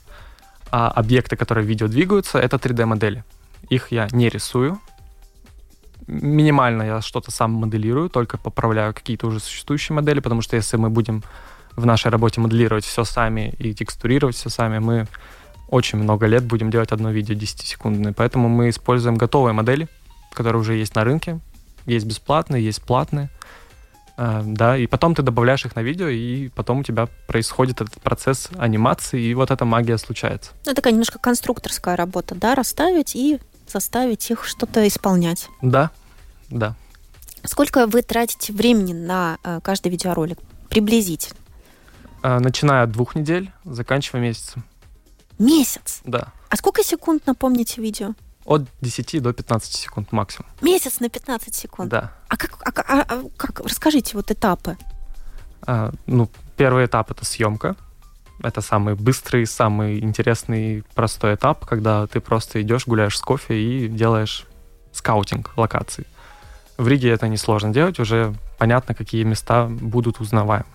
А 0.71 0.91
объекты, 0.91 1.37
которые 1.37 1.65
в 1.65 1.69
видео 1.69 1.87
двигаются, 1.87 2.39
это 2.39 2.57
3D-модели. 2.57 3.23
Их 3.69 3.93
я 3.93 4.09
не 4.11 4.29
рисую. 4.29 4.81
Минимально 6.07 6.83
я 6.83 7.01
что-то 7.01 7.31
сам 7.31 7.53
моделирую, 7.53 8.09
только 8.09 8.39
поправляю 8.39 8.95
какие-то 8.95 9.27
уже 9.27 9.41
существующие 9.41 9.95
модели, 9.95 10.21
потому 10.21 10.41
что 10.43 10.57
если 10.57 10.77
мы 10.77 10.91
будем 10.91 11.23
в 11.75 11.85
нашей 11.85 12.11
работе 12.11 12.41
моделировать 12.41 12.85
все 12.85 13.05
сами 13.05 13.55
и 13.59 13.75
текстурировать 13.75 14.37
все 14.37 14.49
сами, 14.49 14.79
мы 14.79 15.07
очень 15.69 15.99
много 15.99 16.27
лет 16.27 16.45
будем 16.45 16.71
делать 16.71 16.93
одно 16.93 17.11
видео 17.11 17.35
10-секундное. 17.35 18.13
Поэтому 18.13 18.49
мы 18.49 18.71
используем 18.71 19.17
готовые 19.17 19.53
модели, 19.53 19.89
которые 20.33 20.61
уже 20.61 20.75
есть 20.75 20.95
на 20.95 21.05
рынке. 21.05 21.41
Есть 21.87 22.07
бесплатные, 22.07 22.65
есть 22.65 22.83
платные. 22.83 23.31
А, 24.17 24.43
да, 24.45 24.77
и 24.77 24.87
потом 24.87 25.15
ты 25.15 25.23
добавляешь 25.23 25.65
их 25.67 25.77
на 25.77 25.81
видео, 25.81 26.09
и 26.09 26.49
потом 26.49 26.81
у 26.81 26.83
тебя 26.83 27.09
происходит 27.27 27.81
этот 27.81 28.01
процесс 28.01 28.49
анимации, 28.57 29.21
и 29.21 29.35
вот 29.35 29.51
эта 29.51 29.65
магия 29.65 29.99
случается. 29.99 30.53
Ну, 30.65 30.75
такая 30.75 30.93
немножко 30.93 31.19
конструкторская 31.19 31.97
работа, 31.97 32.35
да, 32.35 32.55
расставить 32.55 33.15
и 33.15 33.39
заставить 33.71 34.31
их 34.31 34.45
что-то 34.45 34.87
исполнять. 34.87 35.49
Да, 35.63 35.91
да. 36.49 36.75
Сколько 37.45 37.87
вы 37.87 38.03
тратите 38.03 38.53
времени 38.53 38.93
на 38.93 39.39
э, 39.45 39.61
каждый 39.63 39.89
видеоролик? 39.89 40.39
Приблизительно. 40.69 41.39
А, 42.23 42.41
начиная 42.41 42.83
от 42.83 42.91
двух 42.91 43.15
недель, 43.15 43.53
заканчивая 43.65 44.21
месяцем. 44.21 44.65
Месяц? 45.39 46.01
Да. 46.05 46.33
А 46.49 46.57
сколько 46.57 46.83
секунд, 46.83 47.27
напомните, 47.27 47.81
видео? 47.81 48.15
От 48.45 48.63
10 48.81 49.23
до 49.23 49.33
15 49.33 49.73
секунд 49.73 50.13
максимум. 50.13 50.49
Месяц 50.61 51.01
на 51.01 51.09
15 51.09 51.55
секунд? 51.55 51.91
Да. 51.91 52.13
А 52.29 52.37
как, 52.37 52.59
а, 52.65 52.81
а, 52.81 53.05
а, 53.09 53.23
как? 53.37 53.61
расскажите 53.61 54.17
вот 54.17 54.31
этапы. 54.31 54.77
А, 55.63 55.93
ну, 56.07 56.31
первый 56.57 56.87
этап— 56.87 57.11
это 57.13 57.25
съемка. 57.25 57.77
Это 58.43 58.61
самый 58.61 58.95
быстрый, 58.95 59.47
самый 59.47 59.99
интересный, 60.01 60.85
простой 60.95 61.35
этап, 61.35 61.65
когда 61.65 62.07
ты 62.07 62.21
просто 62.21 62.61
идешь, 62.63 62.87
гуляешь 62.87 63.19
с 63.19 63.21
кофе 63.21 63.55
и 63.55 63.89
делаешь 63.89 64.45
скаутинг 64.93 65.57
локаций. 65.57 66.07
В 66.77 66.87
Риге 66.89 67.11
это 67.11 67.29
несложно 67.29 67.73
делать, 67.73 67.99
уже 67.99 68.35
понятно, 68.59 68.95
какие 68.95 69.23
места 69.25 69.67
будут 69.67 70.21
узнаваемы. 70.21 70.67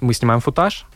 Мы 0.00 0.14
снимаем 0.14 0.40
футаж, 0.40 0.86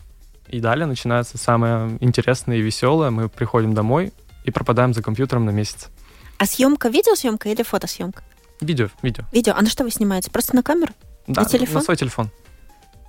и 0.47 0.59
далее 0.61 0.85
начинается 0.85 1.37
самое 1.37 1.97
интересное 1.99 2.57
и 2.57 2.61
веселое. 2.61 3.09
Мы 3.09 3.27
приходим 3.27 3.73
домой 3.73 4.13
и 4.45 4.51
пропадаем 4.51 4.93
за 4.93 5.03
компьютером 5.03 5.45
на 5.45 5.49
месяц. 5.49 5.89
А 6.37 6.45
съемка 6.45 6.87
видеосъемка 6.87 7.49
или 7.49 7.63
фотосъемка? 7.63 8.23
Видео, 8.61 8.89
видео. 9.01 9.25
Видео. 9.31 9.53
А 9.57 9.61
на 9.61 9.69
что 9.69 9.83
вы 9.83 9.91
снимаете? 9.91 10.31
Просто 10.31 10.55
на 10.55 10.63
камеру? 10.63 10.93
Да, 11.27 11.41
на 11.41 11.49
телефон? 11.49 11.75
На 11.75 11.81
свой 11.81 11.97
телефон. 11.97 12.29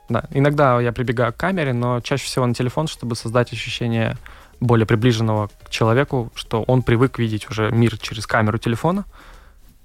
Да. 0.09 0.25
Иногда 0.31 0.81
я 0.81 0.93
прибегаю 0.93 1.33
к 1.33 1.37
камере, 1.37 1.73
но 1.73 2.01
чаще 2.01 2.25
всего 2.25 2.47
на 2.47 2.55
телефон, 2.55 2.87
чтобы 2.87 3.15
создать 3.15 3.53
ощущение 3.53 4.17
более 4.61 4.87
приближенного 4.87 5.51
к 5.65 5.71
человеку, 5.71 6.31
что 6.35 6.63
он 6.63 6.83
привык 6.83 7.19
видеть 7.19 7.49
уже 7.51 7.71
мир 7.71 7.97
через 7.99 8.27
камеру 8.27 8.59
телефона. 8.59 9.05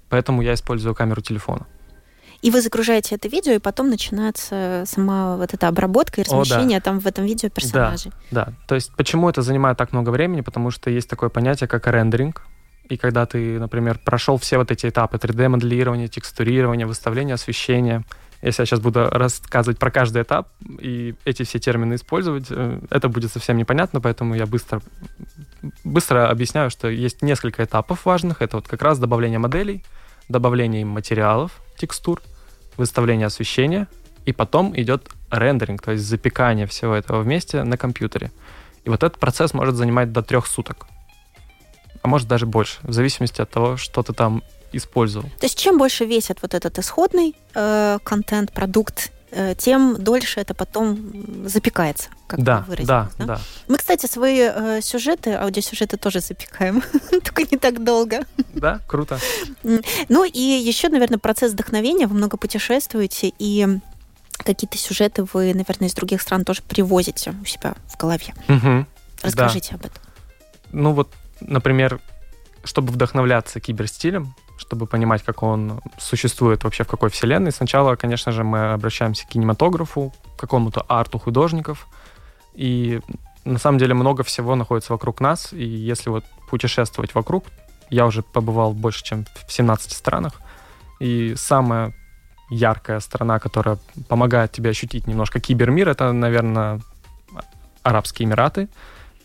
Поэтому 0.08 0.42
я 0.42 0.54
использую 0.54 0.94
камеру 0.94 1.20
телефона. 1.20 1.66
И 2.42 2.50
вы 2.50 2.60
загружаете 2.60 3.14
это 3.14 3.26
видео, 3.28 3.52
и 3.52 3.58
потом 3.58 3.88
начинается 3.88 4.84
сама 4.86 5.36
вот 5.36 5.54
эта 5.54 5.66
обработка 5.66 6.20
и 6.20 6.24
размещение 6.24 6.76
О, 6.76 6.80
да. 6.80 6.84
там 6.84 7.00
в 7.00 7.06
этом 7.06 7.24
видео 7.24 7.48
персонажей. 7.48 8.12
Да, 8.30 8.46
да. 8.46 8.52
То 8.66 8.74
есть 8.74 8.92
почему 8.96 9.30
это 9.30 9.40
занимает 9.40 9.78
так 9.78 9.92
много 9.92 10.10
времени? 10.10 10.42
Потому 10.42 10.70
что 10.70 10.90
есть 10.90 11.08
такое 11.08 11.30
понятие, 11.30 11.68
как 11.68 11.86
рендеринг. 11.86 12.42
И 12.90 12.98
когда 12.98 13.24
ты, 13.24 13.58
например, 13.58 13.98
прошел 14.04 14.36
все 14.36 14.58
вот 14.58 14.70
эти 14.70 14.86
этапы 14.90 15.16
3D-моделирования, 15.16 16.08
текстурирования, 16.08 16.86
выставления 16.86 17.32
освещения, 17.32 18.04
если 18.44 18.62
я 18.62 18.66
сейчас 18.66 18.80
буду 18.80 19.08
рассказывать 19.10 19.78
про 19.78 19.90
каждый 19.90 20.22
этап 20.22 20.48
и 20.78 21.14
эти 21.24 21.44
все 21.44 21.58
термины 21.58 21.94
использовать, 21.94 22.46
э, 22.50 22.80
это 22.90 23.08
будет 23.08 23.32
совсем 23.32 23.56
непонятно, 23.56 24.02
поэтому 24.02 24.34
я 24.34 24.44
быстро, 24.44 24.82
быстро 25.82 26.28
объясняю, 26.28 26.70
что 26.70 26.88
есть 26.88 27.22
несколько 27.22 27.64
этапов 27.64 28.04
важных. 28.04 28.42
Это 28.42 28.56
вот 28.56 28.68
как 28.68 28.82
раз 28.82 28.98
добавление 28.98 29.38
моделей, 29.38 29.82
добавление 30.28 30.84
материалов, 30.84 31.52
текстур, 31.78 32.20
выставление 32.76 33.26
освещения, 33.26 33.88
и 34.26 34.32
потом 34.32 34.78
идет 34.78 35.08
рендеринг, 35.30 35.80
то 35.80 35.92
есть 35.92 36.04
запекание 36.04 36.66
всего 36.66 36.94
этого 36.94 37.22
вместе 37.22 37.62
на 37.64 37.78
компьютере. 37.78 38.30
И 38.84 38.90
вот 38.90 39.02
этот 39.02 39.18
процесс 39.18 39.54
может 39.54 39.74
занимать 39.74 40.12
до 40.12 40.22
трех 40.22 40.46
суток. 40.46 40.86
А 42.02 42.08
может 42.08 42.28
даже 42.28 42.44
больше, 42.44 42.78
в 42.82 42.92
зависимости 42.92 43.40
от 43.40 43.50
того, 43.50 43.78
что 43.78 44.02
ты 44.02 44.12
там 44.12 44.42
использовал. 44.76 45.28
То 45.38 45.46
есть 45.46 45.58
чем 45.58 45.78
больше 45.78 46.04
весит 46.04 46.38
вот 46.42 46.54
этот 46.54 46.78
исходный 46.78 47.34
э, 47.54 47.98
контент, 48.02 48.52
продукт, 48.52 49.12
э, 49.30 49.54
тем 49.56 49.96
дольше 49.98 50.40
это 50.40 50.54
потом 50.54 51.46
запекается, 51.46 52.10
как 52.26 52.42
да, 52.42 52.64
вы 52.68 52.76
да, 52.76 53.10
да, 53.18 53.24
да. 53.24 53.40
Мы, 53.68 53.76
кстати, 53.76 54.06
свои 54.06 54.40
э, 54.40 54.80
сюжеты, 54.82 55.32
аудиосюжеты 55.34 55.96
тоже 55.96 56.20
запекаем, 56.20 56.82
только 57.10 57.42
не 57.42 57.58
так 57.58 57.82
долго. 57.82 58.24
Да, 58.54 58.80
круто. 58.86 59.18
Ну 59.62 60.24
и 60.24 60.40
еще, 60.40 60.88
наверное, 60.88 61.18
процесс 61.18 61.52
вдохновения. 61.52 62.06
Вы 62.06 62.16
много 62.16 62.36
путешествуете, 62.36 63.32
и 63.38 63.66
какие-то 64.38 64.78
сюжеты 64.78 65.24
вы, 65.32 65.54
наверное, 65.54 65.88
из 65.88 65.94
других 65.94 66.20
стран 66.22 66.44
тоже 66.44 66.62
привозите 66.62 67.34
у 67.42 67.44
себя 67.44 67.74
в 67.88 67.96
голове. 67.96 68.34
Угу, 68.48 68.86
Расскажите 69.22 69.70
да. 69.70 69.76
об 69.76 69.86
этом. 69.86 70.02
Ну 70.72 70.92
вот, 70.92 71.10
например, 71.40 72.00
чтобы 72.64 72.92
вдохновляться 72.92 73.60
киберстилем, 73.60 74.34
чтобы 74.56 74.86
понимать, 74.86 75.22
как 75.22 75.42
он 75.42 75.80
существует 75.98 76.64
вообще 76.64 76.84
в 76.84 76.88
какой 76.88 77.10
вселенной, 77.10 77.52
сначала, 77.52 77.96
конечно 77.96 78.32
же, 78.32 78.44
мы 78.44 78.72
обращаемся 78.72 79.26
к 79.26 79.30
кинематографу, 79.30 80.12
к 80.36 80.40
какому-то 80.40 80.84
арту 80.88 81.18
художников, 81.18 81.86
и 82.54 83.00
на 83.44 83.58
самом 83.58 83.78
деле 83.78 83.94
много 83.94 84.22
всего 84.22 84.54
находится 84.54 84.92
вокруг 84.92 85.20
нас, 85.20 85.52
и 85.52 85.64
если 85.64 86.10
вот 86.10 86.24
путешествовать 86.48 87.14
вокруг, 87.14 87.44
я 87.90 88.06
уже 88.06 88.22
побывал 88.22 88.72
больше, 88.72 89.04
чем 89.04 89.26
в 89.46 89.52
17 89.52 89.92
странах, 89.92 90.40
и 91.00 91.34
самая 91.36 91.94
яркая 92.50 93.00
страна, 93.00 93.38
которая 93.38 93.78
помогает 94.08 94.52
тебе 94.52 94.70
ощутить 94.70 95.06
немножко 95.06 95.40
кибермир, 95.40 95.88
это, 95.88 96.12
наверное, 96.12 96.80
Арабские 97.84 98.26
Эмираты. 98.26 98.68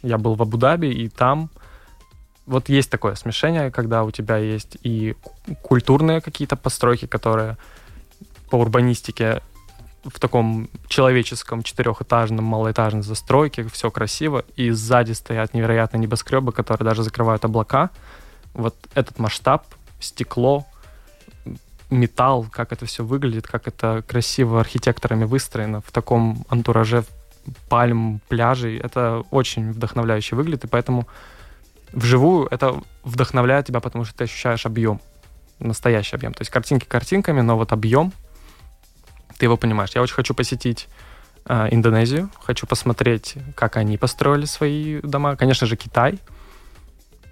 Я 0.04 0.18
был 0.18 0.36
в 0.36 0.42
Абу-Даби, 0.42 0.88
и 0.88 1.08
там 1.08 1.50
вот 2.50 2.68
есть 2.68 2.90
такое 2.90 3.16
смешение, 3.16 3.70
когда 3.70 4.04
у 4.04 4.12
тебя 4.12 4.38
есть 4.38 4.78
и 4.82 5.16
культурные 5.62 6.20
какие-то 6.20 6.56
постройки, 6.56 7.06
которые 7.06 7.58
по 8.50 8.56
урбанистике 8.56 9.42
в 10.04 10.20
таком 10.20 10.68
человеческом 10.88 11.62
четырехэтажном, 11.62 12.44
малоэтажном 12.44 13.04
застройке, 13.04 13.68
все 13.68 13.92
красиво, 13.92 14.44
и 14.56 14.72
сзади 14.72 15.12
стоят 15.12 15.54
невероятные 15.54 16.02
небоскребы, 16.02 16.52
которые 16.52 16.86
даже 16.86 17.04
закрывают 17.04 17.46
облака. 17.46 17.92
Вот 18.54 18.76
этот 18.96 19.20
масштаб, 19.20 19.68
стекло, 20.00 20.66
металл, 21.92 22.48
как 22.52 22.72
это 22.72 22.88
все 22.88 23.04
выглядит, 23.04 23.48
как 23.48 23.68
это 23.68 24.04
красиво 24.08 24.60
архитекторами 24.60 25.26
выстроено 25.26 25.82
в 25.82 25.92
таком 25.92 26.46
антураже 26.50 27.04
пальм, 27.68 28.22
пляжей, 28.28 28.78
это 28.78 29.24
очень 29.30 29.72
вдохновляюще 29.72 30.36
выглядит, 30.36 30.64
и 30.64 30.68
поэтому 30.68 31.08
вживую 31.92 32.48
это 32.52 32.82
вдохновляет 33.04 33.68
тебя, 33.68 33.80
потому 33.80 34.06
что 34.06 34.16
ты 34.16 34.24
ощущаешь 34.26 34.66
объем, 34.66 35.02
настоящий 35.60 36.16
объем. 36.16 36.34
То 36.34 36.42
есть 36.42 36.52
картинки 36.52 36.86
картинками, 36.86 37.42
но 37.42 37.58
вот 37.58 37.72
объем, 37.72 38.14
ты 39.38 39.46
его 39.46 39.58
понимаешь. 39.58 39.92
Я 39.96 40.02
очень 40.02 40.16
хочу 40.16 40.34
посетить 40.34 40.88
э, 41.46 41.68
Индонезию, 41.72 42.30
хочу 42.42 42.68
посмотреть, 42.68 43.36
как 43.56 43.78
они 43.78 43.98
построили 43.98 44.46
свои 44.46 45.00
дома. 45.02 45.36
Конечно 45.36 45.66
же, 45.68 45.76
Китай. 45.76 46.20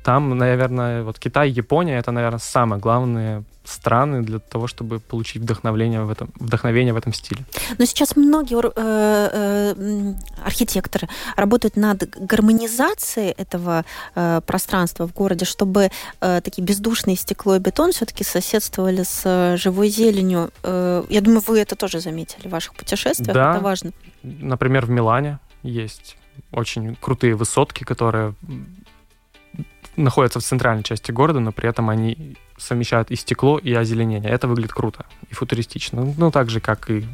Там, 0.08 0.38
наверное, 0.38 1.04
вот 1.04 1.20
Китай, 1.20 1.50
Япония, 1.50 1.98
это, 1.98 2.12
наверное, 2.12 2.40
самые 2.40 2.80
главные 2.80 3.44
страны 3.66 4.22
для 4.22 4.40
того, 4.40 4.68
чтобы 4.68 5.02
получить 5.02 5.42
вдохновение 5.42 6.02
в 6.04 6.10
этом, 6.10 6.30
вдохновение 6.40 6.94
в 6.94 6.98
этом 6.98 7.12
стиле. 7.12 7.44
Но 7.78 7.84
сейчас 7.84 8.16
многие 8.16 8.58
э, 8.58 8.72
э, 8.74 10.14
архитекторы 10.46 11.10
работают 11.36 11.76
над 11.76 12.10
гармонизацией 12.26 13.32
этого 13.32 13.84
э, 14.16 14.40
пространства 14.46 15.10
в 15.10 15.14
городе, 15.14 15.44
чтобы 15.44 15.90
э, 16.22 16.42
такие 16.42 16.64
бездушные 16.64 17.18
стекло 17.18 17.58
и 17.58 17.60
бетон 17.60 17.92
все-таки 17.92 18.24
соседствовали 18.24 19.04
с 19.04 19.24
э, 19.26 19.58
живой 19.58 19.90
зеленью. 19.90 20.52
Э, 20.64 21.04
я 21.10 21.20
думаю, 21.20 21.44
вы 21.48 21.60
это 21.60 21.76
тоже 21.76 22.00
заметили 22.00 22.48
в 22.48 22.52
ваших 22.52 22.76
путешествиях. 22.76 23.34
Да. 23.34 23.56
Это 23.56 23.60
важно. 23.62 23.92
Например, 24.24 24.86
в 24.86 24.90
Милане 24.90 25.40
есть 25.64 26.16
очень 26.54 26.96
крутые 26.96 27.36
высотки, 27.36 27.84
которые 27.84 28.36
находятся 29.98 30.40
в 30.40 30.44
центральной 30.44 30.84
части 30.84 31.12
города, 31.12 31.40
но 31.40 31.52
при 31.52 31.70
этом 31.70 31.90
они 31.90 32.38
совмещают 32.58 33.12
и 33.12 33.16
стекло, 33.16 33.58
и 33.58 33.74
озеленение. 33.74 34.30
Это 34.30 34.48
выглядит 34.48 34.74
круто 34.74 35.06
и 35.30 35.34
футуристично. 35.34 36.14
Ну, 36.18 36.32
так 36.32 36.50
же, 36.50 36.60
как 36.60 36.90
и 36.90 37.06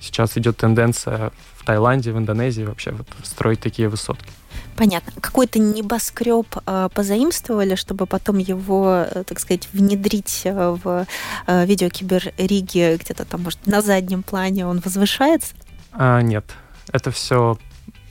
сейчас 0.00 0.36
идет 0.36 0.56
тенденция 0.56 1.32
в 1.56 1.64
Таиланде, 1.64 2.12
в 2.12 2.18
Индонезии 2.18 2.62
вообще 2.62 2.92
вот 2.92 3.06
строить 3.24 3.60
такие 3.60 3.88
высотки. 3.88 4.28
Понятно. 4.76 5.12
Какой-то 5.20 5.58
небоскреб 5.58 6.46
э, 6.64 6.88
позаимствовали, 6.94 7.74
чтобы 7.74 8.06
потом 8.06 8.38
его, 8.38 9.06
э, 9.10 9.24
так 9.24 9.40
сказать, 9.40 9.68
внедрить 9.72 10.42
э, 10.44 10.76
в 10.82 11.06
э, 11.46 11.66
видео 11.66 11.88
Киберриги 11.88 12.96
где-то 12.96 13.24
там, 13.24 13.42
может, 13.42 13.66
на 13.66 13.82
заднем 13.82 14.22
плане 14.22 14.66
он 14.66 14.78
возвышается? 14.78 15.54
А, 15.92 16.20
нет. 16.20 16.44
Это 16.92 17.10
все 17.10 17.58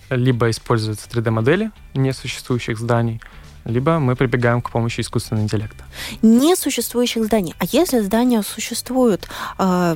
либо 0.10 0.50
используются 0.50 1.10
3D-модели 1.10 1.72
несуществующих 1.94 2.78
зданий, 2.78 3.22
либо 3.68 4.00
мы 4.00 4.16
прибегаем 4.16 4.62
к 4.62 4.72
помощи 4.72 5.02
искусственного 5.02 5.44
интеллекта. 5.44 5.84
Несуществующих 6.22 7.26
зданий. 7.26 7.54
А 7.60 7.66
если 7.72 8.00
здания 8.00 8.42
существуют, 8.42 9.28
э, 9.60 9.96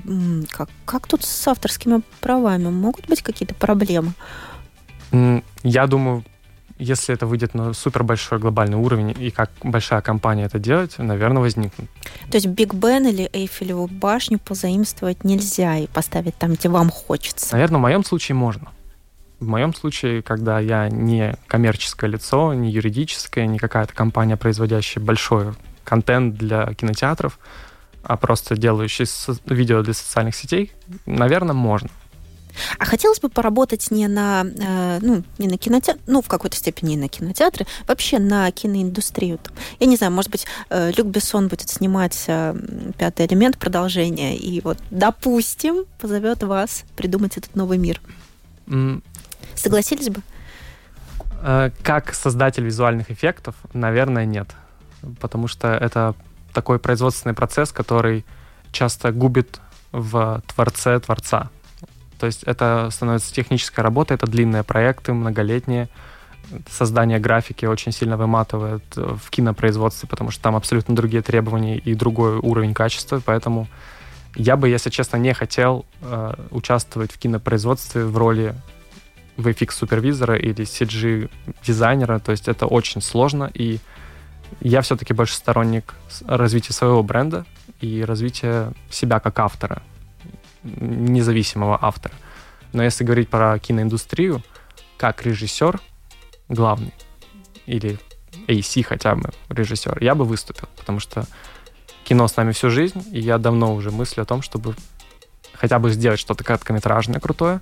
как, 0.49 0.69
как 0.85 1.07
тут 1.07 1.23
с 1.23 1.47
авторскими 1.47 2.01
правами? 2.19 2.69
Могут 2.69 3.07
быть 3.07 3.21
какие-то 3.21 3.55
проблемы? 3.55 4.13
Я 5.63 5.87
думаю, 5.87 6.23
если 6.77 7.13
это 7.13 7.27
выйдет 7.27 7.53
на 7.53 7.73
супер 7.73 8.03
большой 8.03 8.39
глобальный 8.39 8.77
уровень 8.77 9.15
и 9.17 9.29
как 9.29 9.51
большая 9.63 10.01
компания 10.01 10.45
это 10.45 10.57
делает, 10.57 10.97
наверное, 10.97 11.41
возникнут. 11.41 11.89
То 12.29 12.37
есть 12.37 12.47
Биг 12.47 12.73
Бен 12.73 13.07
или 13.07 13.29
Эйфелеву 13.31 13.87
башню 13.87 14.39
позаимствовать 14.39 15.23
нельзя 15.23 15.77
и 15.77 15.87
поставить 15.87 16.35
там, 16.37 16.53
где 16.53 16.69
вам 16.69 16.89
хочется? 16.89 17.53
Наверное, 17.53 17.77
в 17.77 17.81
моем 17.81 18.03
случае 18.03 18.35
можно. 18.35 18.69
В 19.41 19.47
моем 19.47 19.73
случае, 19.73 20.21
когда 20.21 20.59
я 20.59 20.87
не 20.87 21.35
коммерческое 21.47 22.11
лицо, 22.11 22.53
не 22.53 22.69
юридическое, 22.69 23.47
не 23.47 23.57
какая-то 23.57 23.91
компания, 23.91 24.37
производящая 24.37 25.03
большой 25.03 25.55
контент 25.83 26.35
для 26.35 26.71
кинотеатров, 26.75 27.39
а 28.03 28.17
просто 28.17 28.55
делающий 28.55 29.07
видео 29.47 29.81
для 29.81 29.95
социальных 29.95 30.35
сетей, 30.35 30.71
наверное, 31.07 31.55
можно. 31.55 31.89
А 32.77 32.85
хотелось 32.85 33.19
бы 33.19 33.29
поработать 33.29 33.89
не 33.89 34.07
на, 34.07 34.45
э, 34.45 34.99
ну, 35.01 35.23
не 35.39 35.47
на 35.47 35.57
кинотеатр, 35.57 35.99
ну, 36.05 36.21
в 36.21 36.27
какой-то 36.27 36.55
степени 36.55 36.95
на 36.95 37.07
кинотеатры, 37.07 37.65
вообще 37.87 38.19
на 38.19 38.51
киноиндустрию. 38.51 39.39
Я 39.79 39.87
не 39.87 39.95
знаю, 39.95 40.13
может 40.13 40.29
быть, 40.29 40.45
э, 40.69 40.91
Люк 40.95 41.07
Бессон 41.07 41.47
будет 41.47 41.67
снимать 41.67 42.25
э, 42.27 42.55
«Пятый 42.99 43.25
элемент» 43.25 43.57
продолжение, 43.57 44.37
и 44.37 44.61
вот, 44.61 44.77
допустим, 44.91 45.85
позовет 45.99 46.43
вас 46.43 46.83
придумать 46.95 47.37
этот 47.37 47.55
новый 47.55 47.79
мир. 47.79 47.99
Согласились 49.55 50.09
бы? 50.09 50.21
Как 51.83 52.13
создатель 52.13 52.63
визуальных 52.63 53.09
эффектов, 53.09 53.55
наверное, 53.73 54.25
нет. 54.25 54.49
Потому 55.19 55.47
что 55.47 55.69
это 55.69 56.13
такой 56.53 56.77
производственный 56.79 57.33
процесс, 57.33 57.71
который 57.71 58.25
часто 58.71 59.11
губит 59.11 59.59
в 59.91 60.43
творце 60.53 60.99
творца. 60.99 61.49
То 62.19 62.27
есть 62.27 62.43
это 62.43 62.89
становится 62.91 63.33
техническая 63.33 63.83
работа, 63.83 64.13
это 64.13 64.27
длинные 64.27 64.63
проекты, 64.63 65.13
многолетние. 65.13 65.89
Создание 66.69 67.17
графики 67.17 67.65
очень 67.65 67.91
сильно 67.91 68.17
выматывает 68.17 68.83
в 68.95 69.29
кинопроизводстве, 69.29 70.07
потому 70.07 70.31
что 70.31 70.43
там 70.43 70.55
абсолютно 70.55 70.95
другие 70.95 71.23
требования 71.23 71.77
и 71.77 71.95
другой 71.95 72.35
уровень 72.35 72.73
качества, 72.73 73.21
поэтому 73.25 73.67
я 74.35 74.55
бы, 74.55 74.69
если 74.69 74.89
честно, 74.89 75.17
не 75.17 75.33
хотел 75.33 75.85
э, 76.01 76.33
участвовать 76.51 77.11
в 77.11 77.17
кинопроизводстве 77.17 78.05
в 78.05 78.15
роли 78.17 78.55
VFX-супервизора 79.37 80.37
или 80.37 80.65
CG-дизайнера, 80.65 82.19
то 82.19 82.31
есть 82.31 82.47
это 82.47 82.65
очень 82.65 83.01
сложно, 83.01 83.49
и 83.53 83.79
я 84.59 84.81
все-таки 84.81 85.13
больше 85.13 85.35
сторонник 85.35 85.93
развития 86.25 86.73
своего 86.73 87.03
бренда 87.03 87.45
и 87.79 88.03
развития 88.03 88.73
себя 88.89 89.19
как 89.19 89.39
автора 89.39 89.81
независимого 90.63 91.79
автора. 91.81 92.13
Но 92.73 92.83
если 92.83 93.03
говорить 93.03 93.29
про 93.29 93.57
киноиндустрию, 93.59 94.43
как 94.97 95.25
режиссер 95.25 95.79
главный, 96.47 96.93
или 97.65 97.99
AC 98.47 98.83
хотя 98.83 99.15
бы 99.15 99.31
режиссер, 99.49 100.01
я 100.01 100.15
бы 100.15 100.25
выступил, 100.25 100.67
потому 100.77 100.99
что 100.99 101.25
кино 102.03 102.27
с 102.27 102.35
нами 102.35 102.51
всю 102.51 102.69
жизнь, 102.69 103.03
и 103.11 103.19
я 103.19 103.37
давно 103.37 103.73
уже 103.73 103.91
мыслю 103.91 104.23
о 104.23 104.25
том, 104.25 104.41
чтобы 104.41 104.75
хотя 105.53 105.79
бы 105.79 105.91
сделать 105.91 106.19
что-то 106.19 106.43
короткометражное 106.43 107.19
крутое, 107.19 107.61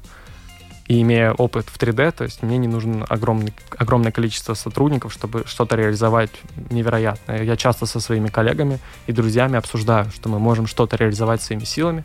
и 0.89 1.01
имея 1.03 1.33
опыт 1.33 1.69
в 1.69 1.77
3D, 1.77 2.11
то 2.11 2.23
есть 2.23 2.41
мне 2.41 2.57
не 2.57 2.67
нужно 2.67 3.05
огромный, 3.05 3.53
огромное 3.77 4.11
количество 4.11 4.55
сотрудников, 4.55 5.13
чтобы 5.13 5.43
что-то 5.45 5.75
реализовать 5.75 6.31
невероятное. 6.71 7.43
Я 7.43 7.55
часто 7.55 7.85
со 7.85 7.99
своими 7.99 8.27
коллегами 8.27 8.79
и 9.05 9.11
друзьями 9.11 9.55
обсуждаю, 9.57 10.09
что 10.11 10.29
мы 10.29 10.39
можем 10.39 10.65
что-то 10.65 10.97
реализовать 10.97 11.43
своими 11.43 11.63
силами, 11.63 12.03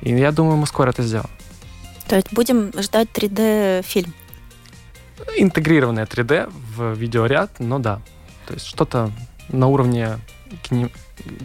и 0.00 0.10
я 0.10 0.32
думаю, 0.32 0.56
мы 0.56 0.66
скоро 0.66 0.90
это 0.90 1.04
сделаем. 1.04 1.30
То 2.08 2.16
есть 2.16 2.32
будем 2.32 2.72
ждать 2.76 3.08
3D-фильм? 3.14 4.12
Интегрированное 5.36 6.06
3D 6.06 6.52
в 6.76 6.94
видеоряд, 6.94 7.60
но 7.60 7.78
да. 7.78 8.00
То 8.48 8.54
есть 8.54 8.66
что-то 8.66 9.12
на 9.48 9.68
уровне 9.68 10.18
кине... 10.64 10.90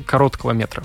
короткого 0.07 0.53
метра. 0.53 0.83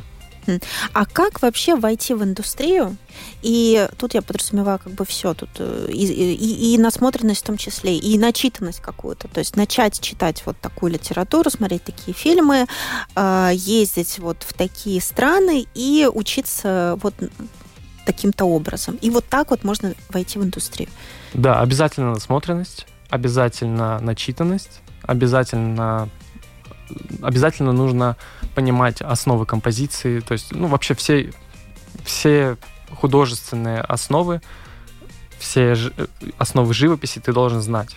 А 0.92 1.06
как 1.06 1.42
вообще 1.42 1.76
войти 1.76 2.14
в 2.14 2.22
индустрию? 2.22 2.96
И 3.42 3.88
тут 3.98 4.14
я 4.14 4.22
подразумеваю 4.22 4.78
как 4.78 4.92
бы 4.92 5.04
все, 5.04 5.34
тут 5.34 5.50
э, 5.58 5.88
и, 5.90 6.06
и, 6.06 6.74
и 6.74 6.78
насмотренность 6.78 7.42
в 7.42 7.46
том 7.46 7.56
числе, 7.56 7.96
и 7.96 8.18
начитанность 8.18 8.80
какую-то. 8.80 9.28
То 9.28 9.40
есть 9.40 9.56
начать 9.56 10.00
читать 10.00 10.42
вот 10.46 10.56
такую 10.58 10.92
литературу, 10.92 11.50
смотреть 11.50 11.84
такие 11.84 12.14
фильмы, 12.14 12.66
а, 13.14 13.50
ездить 13.52 14.18
вот 14.18 14.42
в 14.42 14.52
такие 14.52 15.00
страны 15.00 15.66
и 15.74 16.08
учиться 16.12 16.98
вот 17.02 17.14
таким-то 18.04 18.44
образом. 18.44 18.96
И 18.96 19.10
вот 19.10 19.24
так 19.28 19.50
вот 19.50 19.64
можно 19.64 19.94
войти 20.10 20.38
в 20.38 20.44
индустрию. 20.44 20.88
Да, 21.34 21.60
обязательно 21.60 22.12
насмотренность, 22.12 22.86
обязательно 23.10 24.00
начитанность, 24.00 24.80
обязательно 25.02 26.08
обязательно 27.22 27.72
нужно 27.72 28.16
понимать 28.54 29.00
основы 29.02 29.46
композиции, 29.46 30.20
то 30.20 30.32
есть, 30.32 30.52
ну, 30.52 30.66
вообще 30.66 30.94
все, 30.94 31.32
все 32.04 32.56
художественные 32.90 33.80
основы, 33.80 34.40
все 35.38 35.74
ж, 35.74 35.92
основы 36.38 36.74
живописи 36.74 37.20
ты 37.20 37.32
должен 37.32 37.62
знать. 37.62 37.96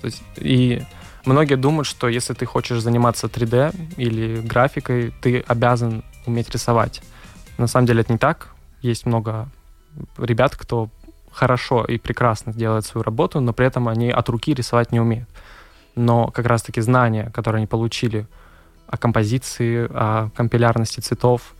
То 0.00 0.06
есть, 0.06 0.22
и 0.36 0.82
многие 1.24 1.56
думают, 1.56 1.86
что 1.86 2.08
если 2.08 2.34
ты 2.34 2.46
хочешь 2.46 2.80
заниматься 2.80 3.26
3D 3.26 3.74
или 3.96 4.40
графикой, 4.40 5.12
ты 5.20 5.40
обязан 5.40 6.02
уметь 6.26 6.50
рисовать. 6.50 7.02
На 7.58 7.66
самом 7.66 7.86
деле 7.86 8.00
это 8.00 8.12
не 8.12 8.18
так 8.18 8.48
есть 8.82 9.06
много 9.06 9.48
ребят, 10.18 10.56
кто 10.56 10.88
хорошо 11.30 11.84
и 11.84 11.98
прекрасно 11.98 12.52
делает 12.52 12.84
свою 12.86 13.02
работу, 13.04 13.40
но 13.40 13.52
при 13.52 13.66
этом 13.66 13.88
они 13.88 14.10
от 14.10 14.28
руки 14.28 14.54
рисовать 14.54 14.92
не 14.92 15.00
умеют. 15.00 15.28
Но 15.94 16.28
как 16.28 16.46
раз-таки 16.46 16.80
знания, 16.80 17.30
которые 17.34 17.60
они 17.60 17.66
получили 17.66 18.26
о 18.86 18.96
композиции, 18.96 19.86
о 19.90 20.30
компилярности 20.30 21.00
цветов, 21.00 21.54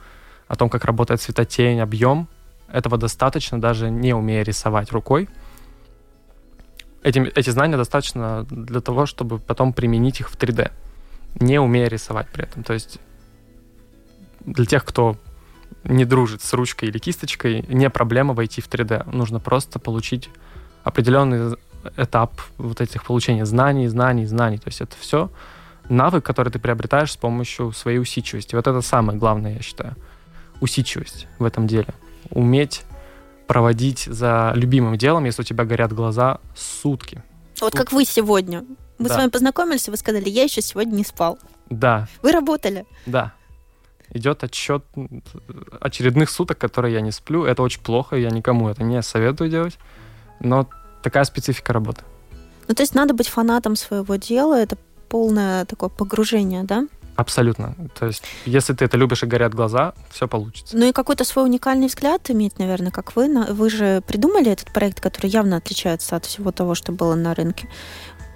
о 0.48 0.56
том, 0.56 0.68
как 0.68 0.84
работает 0.84 1.20
цветотень, 1.20 1.80
объем, 1.80 2.28
этого 2.72 2.96
достаточно, 2.98 3.60
даже 3.60 3.90
не 3.90 4.14
умея 4.14 4.42
рисовать 4.42 4.92
рукой. 4.92 5.28
Эти, 7.02 7.18
эти 7.18 7.50
знания 7.50 7.76
достаточно 7.76 8.44
для 8.50 8.80
того, 8.80 9.06
чтобы 9.06 9.38
потом 9.38 9.72
применить 9.72 10.20
их 10.20 10.30
в 10.30 10.36
3D, 10.36 10.70
не 11.40 11.58
умея 11.58 11.88
рисовать 11.88 12.28
при 12.28 12.44
этом. 12.44 12.62
То 12.62 12.74
есть 12.74 12.98
для 14.40 14.66
тех, 14.66 14.84
кто 14.84 15.16
не 15.84 16.04
дружит 16.04 16.42
с 16.42 16.52
ручкой 16.52 16.88
или 16.88 16.98
кисточкой, 16.98 17.64
не 17.68 17.88
проблема 17.90 18.34
войти 18.34 18.60
в 18.60 18.68
3D. 18.68 19.14
Нужно 19.14 19.40
просто 19.40 19.78
получить 19.78 20.28
определенный 20.84 21.56
этап 21.96 22.40
вот 22.58 22.80
этих 22.80 23.04
получения 23.04 23.46
знаний, 23.46 23.88
знаний, 23.88 24.26
знаний. 24.26 24.58
То 24.58 24.68
есть 24.68 24.80
это 24.80 24.96
все 24.98 25.30
навык, 25.88 26.24
который 26.24 26.50
ты 26.50 26.58
приобретаешь 26.58 27.12
с 27.12 27.16
помощью 27.16 27.72
своей 27.72 27.98
усидчивости. 27.98 28.54
Вот 28.54 28.66
это 28.66 28.80
самое 28.80 29.18
главное, 29.18 29.54
я 29.54 29.62
считаю. 29.62 29.96
Усидчивость 30.60 31.26
в 31.38 31.44
этом 31.44 31.66
деле. 31.66 31.88
Уметь 32.30 32.82
проводить 33.46 34.00
за 34.00 34.52
любимым 34.54 34.96
делом, 34.96 35.24
если 35.24 35.42
у 35.42 35.44
тебя 35.44 35.64
горят 35.64 35.92
глаза, 35.92 36.38
сутки. 36.54 37.22
Вот 37.60 37.74
как 37.74 37.92
вы 37.92 38.04
сегодня. 38.04 38.64
Мы 38.98 39.08
да. 39.08 39.14
с 39.14 39.16
вами 39.16 39.30
познакомились, 39.30 39.88
и 39.88 39.90
вы 39.90 39.96
сказали, 39.96 40.28
я 40.28 40.44
еще 40.44 40.62
сегодня 40.62 40.94
не 40.94 41.04
спал. 41.04 41.38
Да. 41.68 42.06
Вы 42.22 42.32
работали. 42.32 42.84
Да 43.06 43.34
идет 44.12 44.44
отчет 44.44 44.84
очередных 45.80 46.30
суток, 46.30 46.58
которые 46.58 46.94
я 46.94 47.00
не 47.00 47.12
сплю. 47.12 47.44
Это 47.44 47.62
очень 47.62 47.80
плохо, 47.80 48.16
я 48.16 48.30
никому 48.30 48.68
это 48.68 48.82
не 48.82 49.02
советую 49.02 49.50
делать. 49.50 49.78
Но 50.40 50.68
такая 51.02 51.24
специфика 51.24 51.72
работы. 51.72 52.02
Ну, 52.68 52.74
то 52.74 52.82
есть 52.82 52.94
надо 52.94 53.14
быть 53.14 53.28
фанатом 53.28 53.76
своего 53.76 54.16
дела, 54.16 54.54
это 54.60 54.76
полное 55.08 55.64
такое 55.64 55.88
погружение, 55.88 56.62
да? 56.62 56.86
Абсолютно. 57.16 57.74
То 57.98 58.06
есть, 58.06 58.22
если 58.46 58.72
ты 58.72 58.84
это 58.84 58.96
любишь 58.96 59.22
и 59.22 59.26
горят 59.26 59.54
глаза, 59.54 59.92
все 60.10 60.26
получится. 60.26 60.76
Ну 60.76 60.88
и 60.88 60.92
какой-то 60.92 61.24
свой 61.24 61.44
уникальный 61.44 61.88
взгляд 61.88 62.30
иметь, 62.30 62.58
наверное, 62.58 62.90
как 62.90 63.14
вы. 63.16 63.28
Вы 63.52 63.68
же 63.68 64.02
придумали 64.06 64.50
этот 64.50 64.72
проект, 64.72 65.00
который 65.00 65.26
явно 65.26 65.56
отличается 65.56 66.16
от 66.16 66.24
всего 66.24 66.50
того, 66.50 66.74
что 66.74 66.92
было 66.92 67.14
на 67.14 67.34
рынке. 67.34 67.68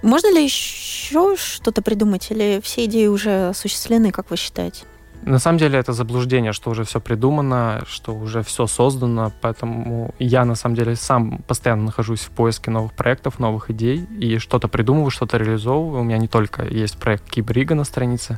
Можно 0.03 0.31
ли 0.33 0.43
еще 0.43 1.35
что-то 1.35 1.81
придумать, 1.81 2.29
или 2.29 2.61
все 2.63 2.85
идеи 2.85 3.07
уже 3.07 3.49
осуществлены, 3.49 4.11
как 4.11 4.29
вы 4.29 4.37
считаете? 4.37 4.83
На 5.25 5.39
самом 5.39 5.57
деле 5.57 5.79
это 5.79 5.91
заблуждение, 5.91 6.53
что 6.53 6.69
уже 6.69 6.83
все 6.83 7.01
придумано, 7.01 7.81
что 7.87 8.13
уже 8.13 8.43
все 8.43 8.67
создано, 8.67 9.31
поэтому 9.41 10.13
я 10.19 10.45
на 10.45 10.53
самом 10.53 10.75
деле 10.75 10.95
сам 10.95 11.39
постоянно 11.47 11.85
нахожусь 11.85 12.21
в 12.21 12.29
поиске 12.29 12.69
новых 12.69 12.93
проектов, 12.93 13.39
новых 13.39 13.71
идей 13.71 14.05
и 14.19 14.37
что-то 14.37 14.67
придумываю, 14.67 15.09
что-то 15.09 15.37
реализовываю. 15.37 16.01
У 16.01 16.03
меня 16.03 16.19
не 16.19 16.27
только 16.27 16.63
есть 16.63 16.99
проект 16.99 17.27
Кибрига 17.27 17.73
на 17.73 17.85
странице, 17.85 18.37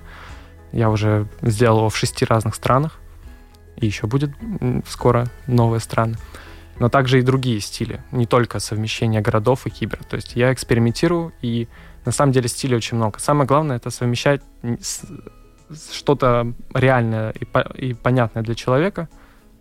я 0.71 0.89
уже 0.89 1.27
сделал 1.41 1.79
его 1.79 1.89
в 1.89 1.97
шести 1.97 2.23
разных 2.23 2.55
странах, 2.55 2.99
и 3.75 3.85
еще 3.85 4.07
будет 4.07 4.31
скоро 4.87 5.27
новые 5.45 5.81
страны. 5.81 6.15
Но 6.79 6.87
также 6.87 7.19
и 7.19 7.21
другие 7.21 7.59
стили, 7.59 8.01
не 8.11 8.25
только 8.25 8.59
совмещение 8.59 9.19
городов 9.19 9.67
и 9.67 9.69
кибер. 9.69 10.05
То 10.05 10.15
есть 10.15 10.37
я 10.37 10.53
экспериментирую, 10.53 11.33
и 11.41 11.67
на 12.05 12.13
самом 12.13 12.31
деле 12.31 12.47
стилей 12.47 12.77
очень 12.77 12.95
много. 12.95 13.19
Самое 13.19 13.45
главное 13.45 13.75
это 13.75 13.89
совмещать 13.89 14.41
что-то 15.91 16.53
реальное 16.73 17.31
и, 17.31 17.45
по, 17.45 17.59
и 17.59 17.93
понятное 17.93 18.43
для 18.43 18.55
человека 18.55 19.09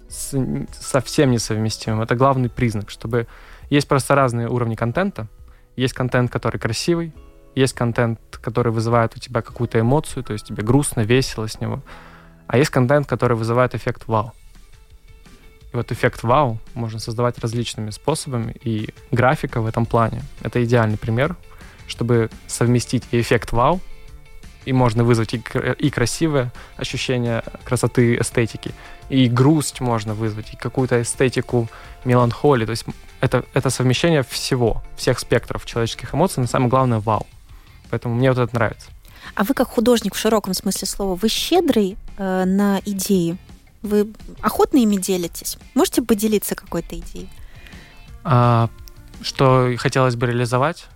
с, 0.08 0.36
совсем 0.72 1.30
несовместимым. 1.30 2.02
Это 2.02 2.14
главный 2.14 2.48
признак, 2.48 2.90
чтобы... 2.90 3.26
Есть 3.70 3.88
просто 3.88 4.14
разные 4.14 4.48
уровни 4.48 4.76
контента. 4.76 5.26
Есть 5.74 5.94
контент, 5.94 6.30
который 6.30 6.58
красивый, 6.58 7.12
Есть 7.56 7.72
контент, 7.72 8.20
который 8.42 8.70
вызывает 8.70 9.16
у 9.16 9.18
тебя 9.18 9.40
какую-то 9.40 9.80
эмоцию, 9.80 10.22
то 10.22 10.34
есть 10.34 10.46
тебе 10.46 10.62
грустно, 10.62 11.00
весело 11.00 11.48
с 11.48 11.58
него. 11.58 11.82
А 12.46 12.58
есть 12.58 12.70
контент, 12.70 13.08
который 13.08 13.34
вызывает 13.34 13.74
эффект 13.74 14.02
вау. 14.06 14.32
И 15.72 15.76
вот 15.76 15.90
эффект 15.90 16.22
вау 16.22 16.58
можно 16.74 16.98
создавать 16.98 17.38
различными 17.38 17.90
способами, 17.90 18.54
и 18.62 18.90
графика 19.10 19.62
в 19.62 19.66
этом 19.66 19.86
плане— 19.86 20.22
это 20.42 20.62
идеальный 20.62 20.98
пример, 20.98 21.34
чтобы 21.88 22.28
совместить 22.46 23.04
и 23.10 23.20
эффект 23.20 23.52
вау, 23.52 23.80
и 24.66 24.72
можно 24.72 25.04
вызвать 25.04 25.34
и, 25.34 25.42
и 25.78 25.90
красивое 25.90 26.52
ощущение 26.76 27.42
красоты, 27.64 28.16
эстетики, 28.16 28.72
и 29.08 29.28
грусть 29.28 29.80
можно 29.80 30.14
вызвать, 30.14 30.52
и 30.52 30.56
какую-то 30.56 31.00
эстетику 31.00 31.68
меланхолии. 32.04 32.66
То 32.66 32.72
есть 32.72 32.84
это, 33.20 33.44
это 33.54 33.70
совмещение 33.70 34.22
всего, 34.22 34.82
всех 34.96 35.18
спектров 35.18 35.64
человеческих 35.64 36.14
эмоций, 36.14 36.40
но 36.40 36.46
самое 36.46 36.68
главное— 36.68 36.98
вау. 37.00 37.26
Поэтому 37.90 38.14
мне 38.14 38.30
вот 38.30 38.38
это 38.38 38.54
нравится. 38.54 38.88
А 39.34 39.44
вы 39.44 39.54
как 39.54 39.68
художник 39.68 40.14
в 40.14 40.18
широком 40.18 40.54
смысле 40.54 40.86
слова, 40.86 41.14
вы 41.14 41.28
щедрый 41.28 41.96
э, 42.18 42.44
на 42.44 42.80
идеи? 42.84 43.36
Вы 43.82 44.08
охотно 44.40 44.78
ими 44.78 44.96
делитесь? 44.96 45.58
Можете 45.74 46.02
поделиться 46.02 46.54
какой-то 46.54 46.98
идеей? 46.98 47.28
А, 48.24 48.68
что 49.22 49.72
хотелось 49.78 50.16
бы 50.16 50.26
реализовать? 50.26 50.86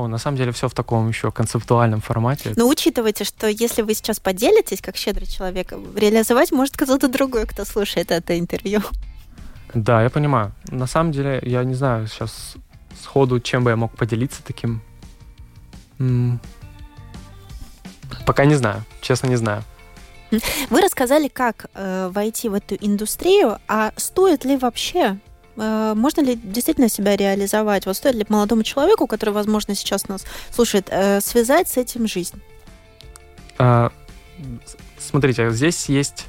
О, 0.00 0.08
на 0.08 0.16
самом 0.16 0.38
деле 0.38 0.50
все 0.50 0.66
в 0.66 0.72
таком 0.72 1.08
еще 1.08 1.30
концептуальном 1.30 2.00
формате. 2.00 2.52
Но 2.56 2.66
учитывайте, 2.66 3.24
что 3.24 3.48
если 3.48 3.82
вы 3.82 3.92
сейчас 3.92 4.18
поделитесь, 4.18 4.80
как 4.80 4.96
щедрый 4.96 5.26
человек, 5.26 5.74
реализовать 5.94 6.52
может 6.52 6.74
кто-то 6.74 7.06
другой, 7.08 7.46
кто 7.46 7.66
слушает 7.66 8.10
это 8.10 8.38
интервью. 8.38 8.80
Да, 9.74 10.02
я 10.02 10.08
понимаю. 10.08 10.52
На 10.70 10.86
самом 10.86 11.12
деле, 11.12 11.38
я 11.42 11.64
не 11.64 11.74
знаю 11.74 12.06
сейчас 12.06 12.54
сходу, 13.02 13.40
чем 13.40 13.62
бы 13.62 13.70
я 13.70 13.76
мог 13.76 13.94
поделиться 13.94 14.42
таким. 14.42 14.80
Пока 18.24 18.46
не 18.46 18.54
знаю, 18.54 18.82
честно 19.02 19.28
не 19.28 19.36
знаю. 19.36 19.62
Вы 20.70 20.80
рассказали, 20.80 21.28
как 21.28 21.66
э, 21.74 22.08
войти 22.10 22.48
в 22.48 22.54
эту 22.54 22.74
индустрию, 22.80 23.58
а 23.68 23.92
стоит 23.96 24.46
ли 24.46 24.56
вообще 24.56 25.18
можно 25.94 26.22
ли 26.22 26.36
действительно 26.36 26.88
себя 26.88 27.16
реализовать? 27.16 27.86
Вот 27.86 27.96
стоит 27.96 28.14
ли 28.14 28.26
молодому 28.28 28.62
человеку, 28.62 29.06
который, 29.06 29.30
возможно, 29.30 29.74
сейчас 29.74 30.08
нас 30.08 30.24
слушает, 30.50 30.88
э, 30.90 31.20
связать 31.20 31.68
с 31.68 31.76
этим 31.76 32.06
жизнь? 32.06 32.40
А, 33.58 33.90
смотрите, 34.98 35.50
здесь 35.50 35.88
есть, 35.88 36.26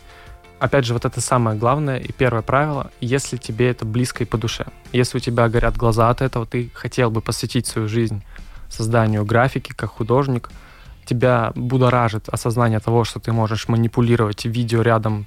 опять 0.60 0.86
же, 0.86 0.94
вот 0.94 1.06
это 1.06 1.22
самое 1.22 1.58
главное 1.58 1.98
и 1.98 2.12
первое 2.12 2.42
правило, 2.42 2.92
если 3.00 3.38
тебе 3.38 3.70
это 3.70 3.86
близко 3.86 4.24
и 4.24 4.28
по 4.28 4.38
душе. 4.38 4.66
Если 4.92 5.18
у 5.18 5.22
тебя 5.22 5.48
горят 5.50 5.78
глаза 5.78 6.10
от 6.10 6.22
этого, 6.22 6.46
ты 6.46 6.70
хотел 6.74 7.12
бы 7.12 7.22
посвятить 7.22 7.68
свою 7.68 7.88
жизнь 7.88 8.24
созданию 8.70 9.26
графики 9.26 9.74
как 9.76 9.92
художник– 9.92 10.50
тебя 11.06 11.52
будоражит 11.56 12.30
осознание 12.30 12.80
того, 12.80 13.04
что 13.04 13.20
ты 13.20 13.32
можешь 13.32 13.68
манипулировать 13.68 14.46
видео 14.46 14.82
рядом 14.82 15.26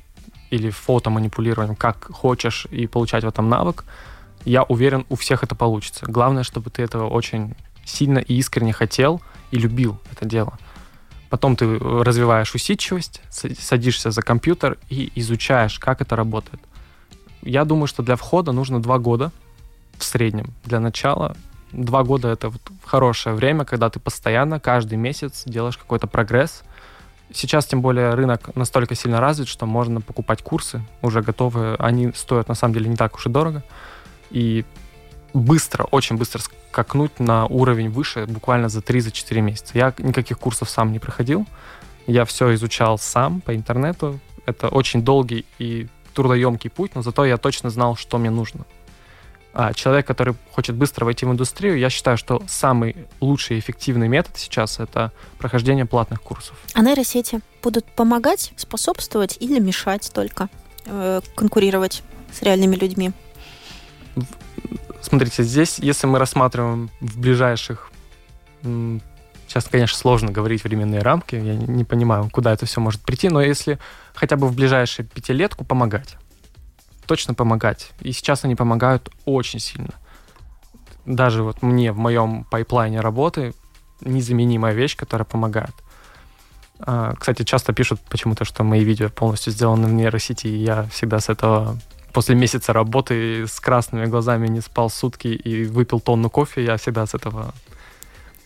или 0.55 0.71
фото 0.71 1.11
манипулированием 1.11 1.77
как 1.77 2.05
хочешь 2.13 2.67
и 2.71 2.87
получать 2.87 3.25
в 3.25 3.29
этом 3.29 3.49
навык, 3.49 3.85
я 4.45 4.63
уверен, 4.63 5.05
у 5.09 5.17
всех 5.17 5.43
это 5.43 5.55
получится. 5.55 6.05
Главное, 6.07 6.43
чтобы 6.43 6.71
ты 6.71 6.83
этого 6.83 7.09
очень 7.09 7.55
сильно 7.85 8.19
и 8.19 8.35
искренне 8.35 8.73
хотел 8.73 9.21
и 9.51 9.59
любил 9.59 9.99
это 10.13 10.27
дело. 10.27 10.59
Потом 11.31 11.57
ты 11.57 11.79
развиваешь 11.79 12.55
усидчивость, 12.55 13.21
садишься 13.31 14.11
за 14.11 14.23
компьютер 14.23 14.79
и 14.91 15.11
изучаешь, 15.17 15.79
как 15.79 16.01
это 16.01 16.17
работает. 16.17 16.61
Я 17.43 17.65
думаю, 17.65 17.87
что 17.87 18.03
для 18.03 18.17
входа 18.17 18.53
нужно 18.53 18.81
два 18.81 18.99
года 18.99 19.33
в 19.99 20.05
среднем 20.05 20.53
для 20.65 20.81
начала 20.81 21.37
два 21.75 22.05
года 22.05 22.29
это 22.29 22.49
вот 22.49 22.63
хорошее 22.85 23.35
время, 23.35 23.65
когда 23.65 23.91
ты 23.91 24.01
постоянно, 24.01 24.61
каждый 24.61 24.97
месяц 24.97 25.43
делаешь 25.47 25.77
какой-то 25.77 26.07
прогресс. 26.07 26.63
Сейчас, 27.33 27.67
тем 27.67 27.81
более, 27.81 28.15
рынок 28.15 28.55
настолько 28.55 28.95
сильно 28.95 29.21
развит, 29.21 29.49
что 29.49 29.67
можно 29.67 30.01
покупать 30.01 30.43
курсы 30.43 30.83
уже 31.03 31.23
готовые. 31.23 31.77
Они 31.77 32.13
стоят, 32.15 32.49
на 32.49 32.55
самом 32.55 32.75
деле, 32.75 32.89
не 32.89 32.97
так 32.97 33.15
уж 33.17 33.27
и 33.27 33.29
дорого. 33.29 33.63
И 34.31 34.65
быстро, 35.33 35.85
очень 35.85 36.17
быстро 36.17 36.41
скакнуть 36.41 37.19
на 37.19 37.47
уровень 37.47 37.91
выше 37.91 38.27
буквально 38.27 38.69
за 38.69 38.81
3-4 38.81 39.41
месяца. 39.41 39.73
Я 39.75 39.93
никаких 39.99 40.39
курсов 40.39 40.71
сам 40.71 40.93
не 40.93 40.99
проходил. 40.99 41.47
Я 42.07 42.25
все 42.25 42.55
изучал 42.55 42.99
сам 42.99 43.41
по 43.41 43.55
интернету. 43.55 44.21
Это 44.47 44.69
очень 44.69 45.03
долгий 45.03 45.47
и 45.59 45.89
трудоемкий 46.15 46.71
путь, 46.71 46.95
но 46.95 47.03
зато 47.03 47.25
я 47.25 47.37
точно 47.37 47.71
знал, 47.71 47.97
что 47.97 48.19
мне 48.19 48.31
нужно. 48.31 48.65
А 49.57 49.73
человек, 49.73 50.05
который 50.05 50.35
хочет 50.51 50.75
быстро 50.75 51.05
войти 51.05 51.25
в 51.25 51.31
индустрию, 51.31 51.79
я 51.79 51.89
считаю, 51.89 52.19
что 52.19 52.43
самый 52.49 52.97
лучший 53.21 53.57
и 53.57 53.61
эффективный 53.61 54.09
метод 54.09 54.37
сейчас 54.37 54.81
это 54.81 55.13
прохождение 55.39 55.87
платных 55.87 56.21
курсов. 56.21 56.57
А 56.75 56.83
нейросети 56.83 57.41
будут 57.63 57.85
помогать, 57.85 58.53
способствовать 58.57 59.37
или 59.39 59.61
мешать 59.61 60.11
только 60.13 60.49
э, 60.87 61.21
конкурировать 61.37 62.03
с 62.33 62.43
реальными 62.43 62.75
людьми? 62.75 63.13
Смотрите, 65.01 65.45
здесь, 65.45 65.79
если 65.79 66.09
мы 66.09 66.19
рассматриваем 66.19 66.91
в 67.01 67.21
ближайших 67.21 67.93
Сейчас, 69.47 69.65
конечно, 69.71 69.97
сложно 69.97 70.33
говорить 70.33 70.65
временные 70.65 71.03
рамки, 71.03 71.37
я 71.37 71.55
не 71.55 71.85
понимаю, 71.85 72.29
куда 72.33 72.53
это 72.53 72.65
все 72.67 72.81
может 72.81 73.03
прийти, 73.03 73.29
но 73.29 73.43
если 73.43 73.79
хотя 74.15 74.37
бы 74.37 74.49
в 74.49 74.55
ближайшие 74.57 75.07
пятилетку 75.07 75.65
помогать, 75.65 76.17
точно 77.07 77.35
помогать. 77.35 77.93
И 78.01 78.13
сейчас 78.13 78.45
они 78.45 78.55
помогают 78.55 79.11
очень 79.25 79.61
сильно. 79.61 79.95
Даже 81.07 81.43
вот 81.43 81.63
мне 81.63 81.93
в 81.93 81.99
моем 81.99 82.45
пайплайне 82.45 83.01
работы 83.01 83.55
незаменимая 84.01 84.75
вещь, 84.75 84.97
которая 84.97 85.25
помогает. 85.25 85.75
А, 86.81 87.15
кстати, 87.15 87.43
часто 87.45 87.73
пишут 87.73 88.01
почему-то, 88.09 88.45
что 88.45 88.65
мои 88.65 88.85
видео 88.85 89.09
полностью 89.09 89.53
сделаны 89.53 89.87
в 89.87 89.93
нейросети, 89.93 90.47
и 90.47 90.57
я 90.57 90.85
всегда 90.85 91.21
с 91.21 91.29
этого 91.29 91.79
после 92.13 92.35
месяца 92.37 92.73
работы 92.73 93.47
с 93.47 93.59
красными 93.61 94.07
глазами 94.07 94.47
не 94.47 94.61
спал 94.61 94.89
сутки 94.89 95.29
и 95.29 95.65
выпил 95.65 96.01
тонну 96.01 96.31
кофе, 96.31 96.65
я 96.65 96.77
всегда 96.77 97.07
с 97.07 97.15
этого 97.15 97.53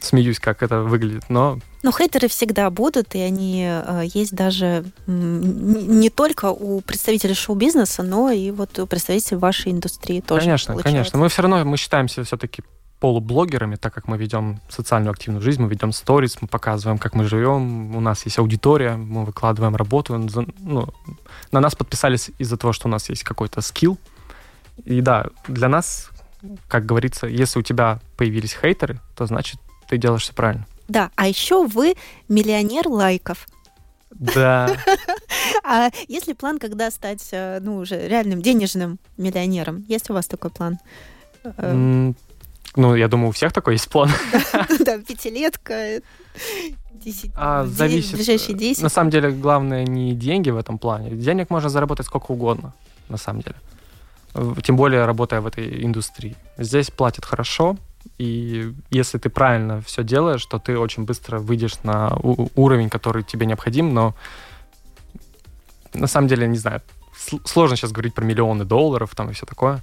смеюсь, 0.00 0.38
как 0.38 0.62
это 0.62 0.80
выглядит, 0.80 1.24
но... 1.28 1.58
Но 1.82 1.92
хейтеры 1.92 2.28
всегда 2.28 2.70
будут, 2.70 3.14
и 3.14 3.20
они 3.20 3.64
э, 3.66 4.02
есть 4.12 4.34
даже 4.34 4.84
не 5.06 6.10
только 6.10 6.46
у 6.46 6.80
представителей 6.80 7.34
шоу-бизнеса, 7.34 8.02
но 8.02 8.30
и 8.30 8.50
вот 8.50 8.78
у 8.78 8.86
представителей 8.86 9.36
вашей 9.36 9.72
индустрии 9.72 10.20
тоже. 10.20 10.46
Конечно, 10.46 10.74
получается. 10.74 10.92
конечно. 10.92 11.18
Мы 11.18 11.28
все 11.28 11.42
равно 11.42 11.64
мы 11.64 11.76
считаемся 11.76 12.24
все-таки 12.24 12.62
полублогерами, 13.00 13.76
так 13.76 13.94
как 13.94 14.08
мы 14.08 14.18
ведем 14.18 14.60
социальную 14.68 15.12
активную 15.12 15.42
жизнь, 15.42 15.62
мы 15.62 15.68
ведем 15.68 15.92
сторис, 15.92 16.38
мы 16.40 16.48
показываем, 16.48 16.98
как 16.98 17.14
мы 17.14 17.24
живем, 17.24 17.94
у 17.94 18.00
нас 18.00 18.24
есть 18.24 18.38
аудитория, 18.38 18.96
мы 18.96 19.24
выкладываем 19.24 19.76
работу. 19.76 20.18
Ну, 20.58 20.88
на 21.52 21.60
нас 21.60 21.76
подписались 21.76 22.30
из-за 22.38 22.56
того, 22.56 22.72
что 22.72 22.88
у 22.88 22.90
нас 22.90 23.08
есть 23.08 23.22
какой-то 23.22 23.60
скилл. 23.60 23.98
И 24.84 25.00
да, 25.00 25.26
для 25.46 25.68
нас, 25.68 26.10
как 26.66 26.86
говорится, 26.86 27.26
если 27.26 27.60
у 27.60 27.62
тебя 27.62 28.00
появились 28.16 28.56
хейтеры, 28.60 29.00
то 29.16 29.26
значит 29.26 29.60
ты 29.88 29.98
делаешь 29.98 30.22
все 30.22 30.32
правильно. 30.32 30.66
Да, 30.88 31.10
а 31.16 31.26
еще 31.26 31.66
вы 31.66 31.94
миллионер 32.28 32.88
лайков. 32.88 33.46
Да. 34.10 34.68
А 35.64 35.90
есть 36.08 36.26
ли 36.26 36.34
план, 36.34 36.58
когда 36.58 36.90
стать, 36.90 37.28
э, 37.32 37.58
ну, 37.60 37.76
уже 37.76 38.08
реальным 38.08 38.40
денежным 38.40 38.98
миллионером? 39.18 39.84
Есть 39.86 40.08
у 40.08 40.14
вас 40.14 40.26
такой 40.26 40.50
план? 40.50 40.78
Э, 41.44 42.12
ну, 42.76 42.94
я 42.94 43.08
думаю, 43.08 43.28
у 43.28 43.32
всех 43.32 43.52
такой 43.52 43.74
есть 43.74 43.88
план. 43.88 44.10
Да, 44.80 44.98
пятилетка, 44.98 46.00
десять, 46.92 47.32
а, 47.36 47.66
зависит. 47.66 48.14
ближайшие 48.14 48.56
десять. 48.56 48.82
На 48.82 48.88
самом 48.88 49.10
деле, 49.10 49.30
главное 49.30 49.84
не 49.84 50.14
деньги 50.14 50.48
в 50.50 50.56
этом 50.56 50.78
плане. 50.78 51.10
Денег 51.10 51.50
можно 51.50 51.68
заработать 51.68 52.06
сколько 52.06 52.32
угодно, 52.32 52.72
на 53.08 53.18
самом 53.18 53.42
деле. 53.42 53.56
Тем 54.62 54.76
более, 54.76 55.04
работая 55.04 55.40
в 55.40 55.46
этой 55.46 55.84
индустрии. 55.84 56.36
Здесь 56.56 56.90
платят 56.90 57.24
хорошо, 57.24 57.76
и 58.16 58.72
если 58.90 59.18
ты 59.18 59.28
правильно 59.28 59.80
все 59.82 60.02
делаешь, 60.02 60.44
то 60.46 60.58
ты 60.58 60.78
очень 60.78 61.04
быстро 61.04 61.38
выйдешь 61.38 61.82
на 61.82 62.16
уровень, 62.54 62.88
который 62.88 63.22
тебе 63.22 63.46
необходим, 63.46 63.92
но 63.92 64.14
на 65.94 66.06
самом 66.06 66.28
деле, 66.28 66.46
не 66.46 66.58
знаю, 66.58 66.82
сложно 67.44 67.76
сейчас 67.76 67.92
говорить 67.92 68.14
про 68.14 68.24
миллионы 68.24 68.64
долларов 68.64 69.14
там 69.14 69.30
и 69.30 69.32
все 69.32 69.46
такое. 69.46 69.82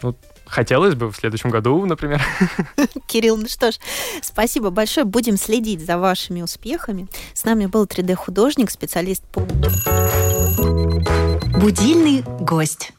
Вот 0.00 0.16
хотелось 0.46 0.94
бы 0.94 1.10
в 1.10 1.16
следующем 1.16 1.50
году, 1.50 1.84
например. 1.84 2.22
Кирилл, 3.06 3.36
ну 3.36 3.48
что 3.48 3.72
ж, 3.72 3.76
спасибо 4.22 4.70
большое. 4.70 5.04
Будем 5.04 5.36
следить 5.36 5.84
за 5.84 5.98
вашими 5.98 6.42
успехами. 6.42 7.08
С 7.34 7.44
нами 7.44 7.66
был 7.66 7.84
3D-художник, 7.84 8.70
специалист 8.70 9.22
по... 9.24 9.40
Будильный 11.58 12.22
гость. 12.40 12.92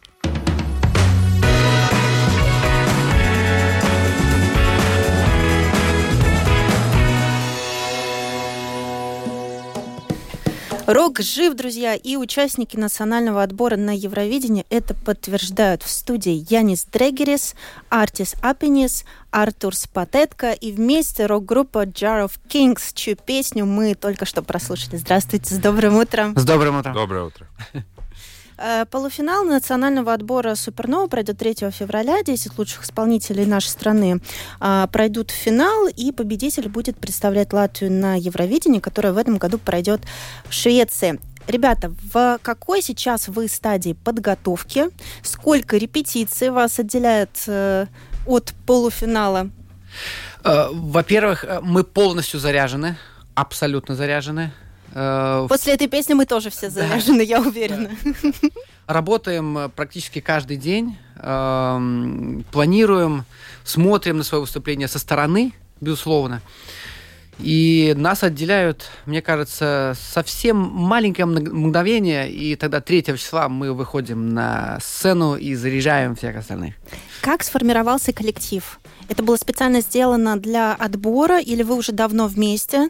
Рок 10.92 11.20
жив, 11.22 11.54
друзья, 11.54 11.94
и 11.94 12.16
участники 12.16 12.76
национального 12.76 13.44
отбора 13.44 13.78
на 13.78 13.96
Евровидение 13.96 14.66
это 14.72 14.96
подтверждают 14.96 15.84
в 15.84 15.90
студии 15.92 16.44
Янис 16.50 16.84
Дрегерис, 16.86 17.54
Артис 17.90 18.34
Апенис, 18.42 19.06
Артур 19.30 19.76
Спатетка 19.76 20.52
и 20.52 20.72
вместе 20.72 21.28
рок-группа 21.28 21.86
Jar 21.86 22.26
of 22.26 22.40
Kings, 22.50 22.82
чью 22.96 23.16
песню 23.16 23.68
мы 23.68 23.94
только 23.94 24.26
что 24.26 24.42
прослушали. 24.42 24.96
Здравствуйте, 24.96 25.54
с 25.54 25.60
добрым 25.60 25.96
утром. 25.96 26.36
С 26.36 26.44
добрым 26.44 26.80
утром. 26.80 26.96
Доброе 26.96 27.26
утро. 27.26 27.48
Э, 28.62 28.86
полуфинал 28.86 29.46
национального 29.46 30.14
отбора 30.14 30.56
Супернова 30.56 31.08
пройдет 31.08 31.38
3 31.38 31.72
февраля. 31.72 32.22
10 32.24 32.58
лучших 32.58 32.84
исполнителей 32.84 33.46
нашей 33.46 33.70
страны 33.70 34.20
а, 34.60 34.88
пройдут 34.88 35.32
в 35.32 35.34
финал, 35.34 35.88
и 35.88 36.12
победитель 36.12 36.68
будет 36.68 36.98
представлять 36.98 37.54
Латвию 37.54 37.92
на 37.92 38.16
Евровидении, 38.16 38.80
которое 38.80 39.14
в 39.14 39.18
этом 39.18 39.38
году 39.38 39.60
пройдет 39.60 40.02
в 40.46 40.54
Швеции. 40.54 41.20
Ребята, 41.48 41.94
в 42.12 42.38
какой 42.42 42.82
сейчас 42.82 43.30
вы 43.30 43.48
стадии 43.48 43.94
подготовки? 43.94 44.88
Сколько 45.24 45.78
репетиций 45.78 46.50
вас 46.50 46.80
отделяет 46.80 47.44
э, 47.48 47.86
от 48.26 48.54
полуфинала? 48.66 49.50
Э, 50.44 50.68
во-первых, 50.72 51.46
мы 51.62 51.86
полностью 51.86 52.42
заряжены, 52.42 52.98
абсолютно 53.36 53.96
заряжены. 53.96 54.52
Э, 54.94 55.46
После 55.50 55.74
этой 55.74 55.88
песни 55.88 56.14
мы 56.14 56.26
тоже 56.26 56.50
все 56.50 56.70
заряжены, 56.70 57.22
я 57.22 57.42
уверена. 57.42 57.92
Работаем 58.88 59.58
э, 59.58 59.70
практически 59.70 60.20
каждый 60.20 60.58
день, 60.58 60.98
эм, 61.18 62.44
планируем, 62.52 63.26
смотрим 63.64 64.18
на 64.18 64.24
свое 64.24 64.42
выступление 64.42 64.88
со 64.88 65.00
стороны, 65.00 65.54
безусловно. 65.80 66.42
И 67.40 67.94
нас 67.96 68.24
отделяют, 68.24 68.90
мне 69.06 69.22
кажется, 69.22 69.96
совсем 69.98 70.58
маленькое 70.58 71.26
мгновение, 71.26 72.30
и 72.30 72.56
тогда 72.56 72.82
3 72.82 73.04
числа 73.18 73.48
мы 73.48 73.74
выходим 73.74 74.34
на 74.34 74.78
сцену 74.82 75.36
и 75.38 75.56
заряжаем 75.56 76.16
всех 76.16 76.36
остальных. 76.36 76.76
Как 77.22 77.44
сформировался 77.44 78.12
коллектив? 78.12 78.80
Это 79.08 79.24
было 79.24 79.38
специально 79.38 79.80
сделано 79.82 80.38
для 80.38 80.74
отбора, 80.74 81.40
или 81.40 81.64
вы 81.64 81.76
уже 81.76 81.94
давно 81.94 82.28
вместе? 82.28 82.90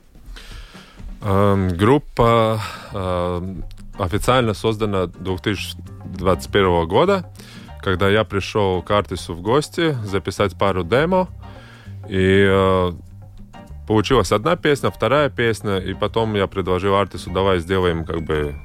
Эм, 1.21 1.67
группа 1.69 2.61
эм, 2.93 3.65
официально 3.97 4.53
создана 4.53 5.07
2021 5.07 6.87
года, 6.87 7.29
когда 7.81 8.09
я 8.09 8.23
пришел 8.23 8.81
к 8.81 8.91
Артису 8.91 9.33
в 9.33 9.41
гости 9.41 9.97
записать 10.05 10.57
пару 10.57 10.83
демо. 10.83 11.27
И 12.07 12.45
э, 12.47 12.91
получилась 13.87 14.31
одна 14.31 14.55
песня, 14.55 14.91
вторая 14.91 15.29
песня, 15.29 15.77
и 15.77 15.93
потом 15.93 16.35
я 16.35 16.47
предложил 16.47 16.95
Артису, 16.95 17.31
давай 17.31 17.59
сделаем 17.59 18.05
как 18.05 18.21
бы, 18.21 18.55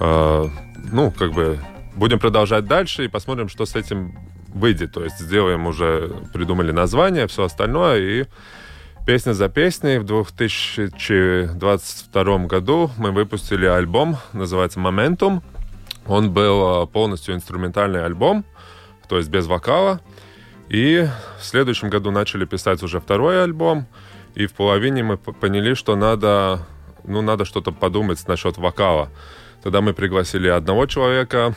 э, 0.00 0.44
ну, 0.92 1.10
как 1.12 1.32
бы, 1.32 1.60
будем 1.94 2.18
продолжать 2.18 2.64
дальше 2.64 3.04
и 3.04 3.08
посмотрим, 3.08 3.48
что 3.48 3.66
с 3.66 3.76
этим 3.76 4.18
выйдет. 4.48 4.92
То 4.92 5.04
есть 5.04 5.18
сделаем 5.18 5.66
уже, 5.66 6.12
придумали 6.32 6.72
название, 6.72 7.26
все 7.28 7.44
остальное, 7.44 7.98
и 7.98 8.24
Песня 9.08 9.32
за 9.32 9.48
песней. 9.48 9.96
В 9.96 10.04
2022 10.04 12.38
году 12.40 12.90
мы 12.98 13.10
выпустили 13.10 13.64
альбом, 13.64 14.18
называется 14.34 14.80
«Моментум». 14.80 15.42
Он 16.06 16.30
был 16.30 16.82
а, 16.82 16.84
полностью 16.84 17.34
инструментальный 17.34 18.04
альбом, 18.04 18.44
то 19.08 19.16
есть 19.16 19.30
без 19.30 19.46
вокала. 19.46 20.02
И 20.68 21.08
в 21.40 21.42
следующем 21.42 21.88
году 21.88 22.10
начали 22.10 22.44
писать 22.44 22.82
уже 22.82 23.00
второй 23.00 23.42
альбом. 23.42 23.86
И 24.34 24.44
в 24.44 24.52
половине 24.52 25.02
мы 25.02 25.16
поняли, 25.16 25.72
что 25.72 25.96
надо, 25.96 26.66
ну, 27.02 27.22
надо 27.22 27.46
что-то 27.46 27.72
подумать 27.72 28.22
насчет 28.28 28.58
вокала. 28.58 29.08
Тогда 29.62 29.80
мы 29.80 29.94
пригласили 29.94 30.48
одного 30.48 30.84
человека, 30.84 31.54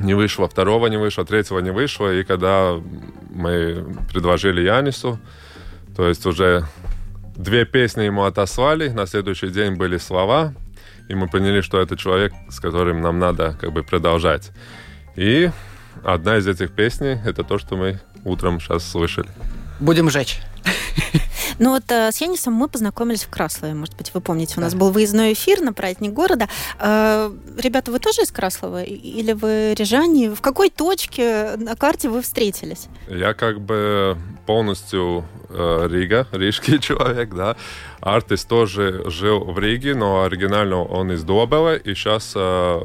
не 0.00 0.14
вышло, 0.14 0.48
второго 0.48 0.86
не 0.86 0.96
вышло, 0.96 1.26
третьего 1.26 1.58
не 1.58 1.70
вышло. 1.70 2.14
И 2.14 2.24
когда 2.24 2.80
мы 3.28 3.94
предложили 4.10 4.62
Янису, 4.62 5.20
то 5.98 6.08
есть 6.08 6.24
уже 6.26 6.64
две 7.34 7.64
песни 7.64 8.04
ему 8.04 8.22
отослали, 8.22 8.88
на 8.88 9.04
следующий 9.04 9.48
день 9.48 9.74
были 9.74 9.98
слова, 9.98 10.54
и 11.08 11.16
мы 11.16 11.26
поняли, 11.26 11.60
что 11.60 11.80
это 11.80 11.96
человек, 11.96 12.32
с 12.50 12.60
которым 12.60 13.00
нам 13.00 13.18
надо 13.18 13.56
как 13.60 13.72
бы 13.72 13.82
продолжать. 13.82 14.52
И 15.16 15.50
одна 16.04 16.36
из 16.36 16.46
этих 16.46 16.70
песней— 16.70 17.18
это 17.26 17.42
то, 17.42 17.58
что 17.58 17.76
мы 17.76 17.98
утром 18.24 18.60
сейчас 18.60 18.88
слышали. 18.88 19.28
Будем 19.80 20.08
жечь. 20.08 20.38
Ну 21.58 21.70
вот 21.70 21.84
э, 21.90 22.12
с 22.12 22.20
Янисом 22.20 22.54
мы 22.54 22.68
познакомились 22.68 23.24
в 23.24 23.30
Краслове, 23.30 23.74
может 23.74 23.96
быть, 23.96 24.12
вы 24.14 24.20
помните, 24.20 24.54
у 24.56 24.60
нас 24.60 24.74
был 24.74 24.90
выездной 24.90 25.32
эфир 25.32 25.60
на 25.60 25.72
праздник 25.72 26.12
города. 26.12 26.48
Э, 26.78 27.30
ребята, 27.56 27.90
вы 27.90 27.98
тоже 27.98 28.22
из 28.22 28.30
Краслова 28.30 28.82
или 28.82 29.32
вы 29.32 29.74
рижане? 29.74 30.30
В 30.30 30.40
какой 30.40 30.70
точке 30.70 31.56
на 31.56 31.74
карте 31.74 32.08
вы 32.08 32.22
встретились? 32.22 32.86
Я 33.08 33.34
как 33.34 33.60
бы 33.60 34.16
полностью 34.46 35.26
э, 35.48 35.88
Рига, 35.90 36.26
рижский 36.32 36.78
человек, 36.80 37.34
да. 37.34 37.56
Артис 38.00 38.44
тоже 38.44 39.02
жил 39.10 39.40
в 39.44 39.58
Риге, 39.58 39.94
но 39.94 40.22
оригинально 40.22 40.82
он 40.84 41.12
из 41.12 41.24
Добела, 41.24 41.74
и 41.76 41.94
сейчас 41.94 42.32
э, 42.34 42.80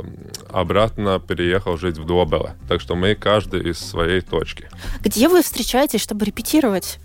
обратно 0.49 1.19
переехал 1.19 1.77
жить 1.77 1.97
в 1.97 2.05
Добеле. 2.05 2.55
Так 2.67 2.81
что 2.81 2.95
мы 2.95 3.15
каждый 3.15 3.69
из 3.69 3.77
своей 3.77 4.21
точки. 4.21 4.67
Где 5.01 5.29
вы 5.29 5.43
встречаетесь, 5.43 6.01
чтобы 6.01 6.25
репетировать? 6.25 6.99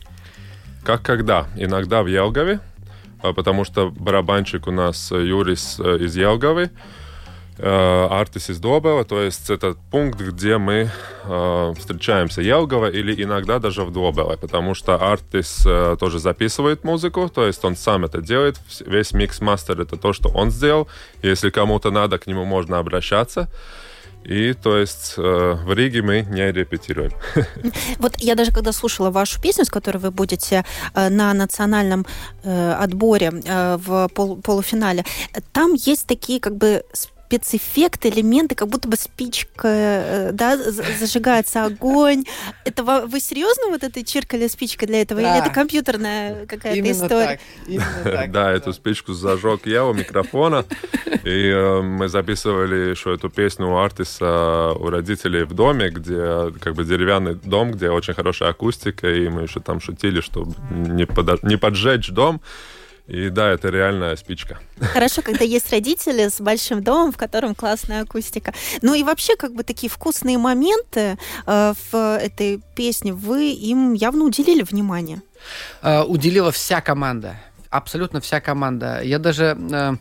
Как 0.88 1.02
когда? 1.02 1.46
Иногда 1.54 2.02
в 2.02 2.06
Елгове, 2.06 2.60
а, 3.20 3.34
потому 3.34 3.66
что 3.66 3.90
барабанщик 3.90 4.66
у 4.68 4.70
нас 4.70 5.12
э, 5.12 5.22
Юрис 5.22 5.78
э, 5.78 5.98
из 5.98 6.16
Елговы, 6.16 6.70
э, 7.58 8.06
Артис 8.10 8.48
из 8.48 8.58
Добела, 8.58 9.04
то 9.04 9.20
есть 9.20 9.50
это 9.50 9.76
пункт, 9.90 10.18
где 10.18 10.56
мы 10.56 10.90
встречаемся 11.76 12.40
Елгова 12.40 12.86
или 12.90 13.22
иногда 13.22 13.58
даже 13.58 13.84
в 13.84 13.92
Добеле, 13.92 14.38
потому 14.38 14.74
что 14.74 14.94
Артис 14.94 15.68
тоже 16.00 16.20
записывает 16.20 16.84
музыку, 16.84 17.28
то 17.28 17.46
есть 17.46 17.62
он 17.66 17.76
сам 17.76 18.06
это 18.06 18.22
делает, 18.22 18.58
весь 18.86 19.12
микс-мастер 19.12 19.78
это 19.78 19.98
то, 19.98 20.14
что 20.14 20.30
он 20.30 20.50
сделал, 20.50 20.88
если 21.20 21.50
кому-то 21.50 21.90
надо, 21.90 22.18
к 22.18 22.26
нему 22.26 22.46
можно 22.46 22.78
обращаться. 22.78 23.50
И 24.24 24.52
то 24.52 24.76
есть 24.76 25.14
э, 25.16 25.20
в 25.20 25.72
Риге 25.72 26.02
мы 26.02 26.26
не 26.28 26.52
репетируем. 26.52 27.12
Вот 27.98 28.14
я 28.18 28.34
даже 28.34 28.52
когда 28.52 28.72
слушала 28.72 29.10
вашу 29.10 29.40
песню, 29.40 29.64
с 29.64 29.70
которой 29.70 29.98
вы 29.98 30.10
будете 30.10 30.64
э, 30.94 31.08
на 31.08 31.32
национальном 31.34 32.06
э, 32.42 32.72
отборе 32.72 33.32
э, 33.44 33.76
в 33.76 34.08
пол 34.08 34.36
полуфинале, 34.36 35.04
там 35.52 35.74
есть 35.74 36.06
такие 36.06 36.40
как 36.40 36.56
бы 36.56 36.84
спецэффект, 37.28 38.06
элементы, 38.06 38.54
как 38.54 38.68
будто 38.68 38.88
бы 38.88 38.96
спичка, 38.96 39.68
э, 39.68 40.30
да, 40.32 40.56
зажигается 40.56 41.66
огонь. 41.66 42.24
Это 42.64 42.82
вы 42.82 43.20
серьезно 43.20 43.68
вот 43.68 43.84
этой 43.84 44.02
чиркали 44.02 44.48
спичкой 44.48 44.88
для 44.88 45.02
этого? 45.02 45.20
Да. 45.20 45.36
Или 45.36 45.44
это 45.44 45.54
компьютерная 45.54 46.46
какая-то 46.46 46.90
история? 46.90 47.40
Так, 48.04 48.32
да, 48.32 48.50
эту 48.50 48.72
спичку 48.72 49.12
зажег 49.12 49.66
я 49.66 49.84
у 49.84 49.92
микрофона. 49.92 50.64
И 51.24 51.48
э, 51.48 51.82
мы 51.82 52.08
записывали 52.08 52.90
еще 52.90 53.14
эту 53.14 53.28
песню 53.28 53.68
у 53.68 53.76
Артиса 53.76 54.72
у 54.72 54.88
родителей 54.88 55.44
в 55.44 55.52
доме, 55.52 55.90
где 55.90 56.50
как 56.60 56.74
бы 56.74 56.84
деревянный 56.84 57.34
дом, 57.34 57.72
где 57.72 57.90
очень 57.90 58.14
хорошая 58.14 58.50
акустика, 58.50 59.08
и 59.08 59.28
мы 59.28 59.42
еще 59.42 59.60
там 59.60 59.80
шутили, 59.80 60.20
чтобы 60.20 60.54
не, 60.70 61.04
подож... 61.04 61.42
не 61.42 61.56
поджечь 61.56 62.08
дом. 62.08 62.40
И 63.08 63.30
да, 63.30 63.50
это 63.50 63.70
реальная 63.70 64.16
спичка. 64.16 64.58
Хорошо, 64.80 65.22
когда 65.22 65.42
есть 65.42 65.72
родители 65.72 66.28
с 66.28 66.40
большим 66.42 66.82
домом, 66.82 67.10
в 67.10 67.16
котором 67.16 67.54
классная 67.54 68.02
акустика. 68.02 68.52
Ну 68.82 68.92
и 68.92 69.02
вообще, 69.02 69.34
как 69.36 69.54
бы 69.54 69.64
такие 69.64 69.88
вкусные 69.88 70.36
моменты 70.36 71.16
э, 71.46 71.72
в 71.90 72.18
этой 72.18 72.60
песне, 72.76 73.14
вы 73.14 73.50
им 73.52 73.94
явно 73.94 74.24
уделили 74.24 74.62
внимание. 74.62 75.22
Э, 75.82 76.02
уделила 76.02 76.52
вся 76.52 76.82
команда 76.82 77.36
абсолютно 77.70 78.22
вся 78.22 78.40
команда. 78.40 79.02
Я 79.02 79.18
даже 79.18 79.56
э, 79.58 79.94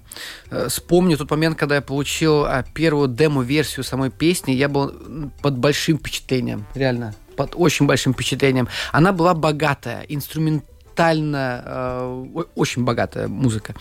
э, 0.51 0.67
вспомню 0.69 1.17
тот 1.17 1.29
момент, 1.31 1.57
когда 1.57 1.75
я 1.75 1.81
получил 1.81 2.45
э, 2.45 2.63
первую 2.73 3.09
демо-версию 3.09 3.83
самой 3.83 4.09
песни. 4.09 4.51
Я 4.51 4.69
был 4.69 4.93
под 5.41 5.57
большим 5.57 5.97
впечатлением, 5.97 6.65
реально, 6.75 7.13
под 7.35 7.55
очень 7.55 7.85
большим 7.85 8.13
впечатлением. 8.13 8.69
Она 8.93 9.11
была 9.11 9.33
богатая, 9.33 10.05
инструментальная 10.07 10.76
инструментально 10.97 11.63
э, 11.65 12.43
очень 12.55 12.83
богатая 12.83 13.27
музыка. 13.27 13.75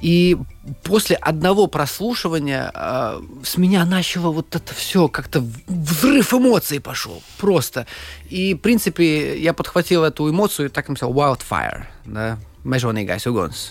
И 0.00 0.36
после 0.82 1.16
одного 1.16 1.66
прослушивания 1.66 2.70
э, 2.74 3.20
с 3.44 3.58
меня 3.58 3.84
начало 3.84 4.30
вот 4.30 4.56
это 4.56 4.74
все 4.74 5.08
как-то 5.08 5.44
взрыв 5.66 6.32
эмоций 6.32 6.80
пошел 6.80 7.22
просто. 7.38 7.86
И, 8.30 8.54
в 8.54 8.58
принципе, 8.58 9.38
я 9.38 9.52
подхватил 9.52 10.04
эту 10.04 10.28
эмоцию 10.30 10.66
и 10.66 10.70
так 10.70 10.88
написал 10.88 11.12
Wildfire, 11.12 11.84
да, 12.06 12.38
Mežonīgais 12.64 13.26
uguns. 13.26 13.70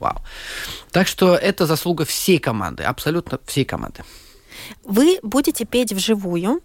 Вау. 0.00 0.20
Так 0.90 1.08
что 1.08 1.34
это 1.34 1.66
заслуга 1.66 2.04
всей 2.04 2.38
команды, 2.38 2.84
абсолютно 2.84 3.38
всей 3.46 3.64
команды. 3.64 4.04
Вы 4.84 5.18
будете 5.22 5.64
петь 5.64 5.92
вживую 5.92 6.60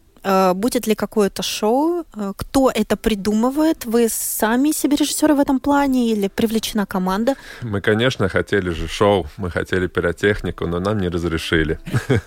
будет 0.54 0.88
ли 0.88 0.96
какое-то 0.96 1.44
шоу? 1.44 2.06
Э, 2.16 2.34
кто 2.36 2.72
это 2.74 2.96
придумывает? 2.96 3.86
Вы 3.86 4.08
сами 4.10 4.72
себе 4.72 4.96
режиссеры 4.96 5.36
в 5.36 5.40
этом 5.40 5.60
плане 5.60 6.12
или 6.12 6.28
привлечена 6.28 6.86
команда? 6.86 7.36
Мы, 7.62 7.82
конечно, 7.82 8.30
хотели 8.30 8.70
же 8.70 8.88
шоу, 8.88 9.28
мы 9.38 9.52
хотели 9.52 9.88
пиротехнику, 9.88 10.68
но 10.68 10.80
нам 10.80 11.00
не 11.00 11.10
разрешили. 11.10 11.80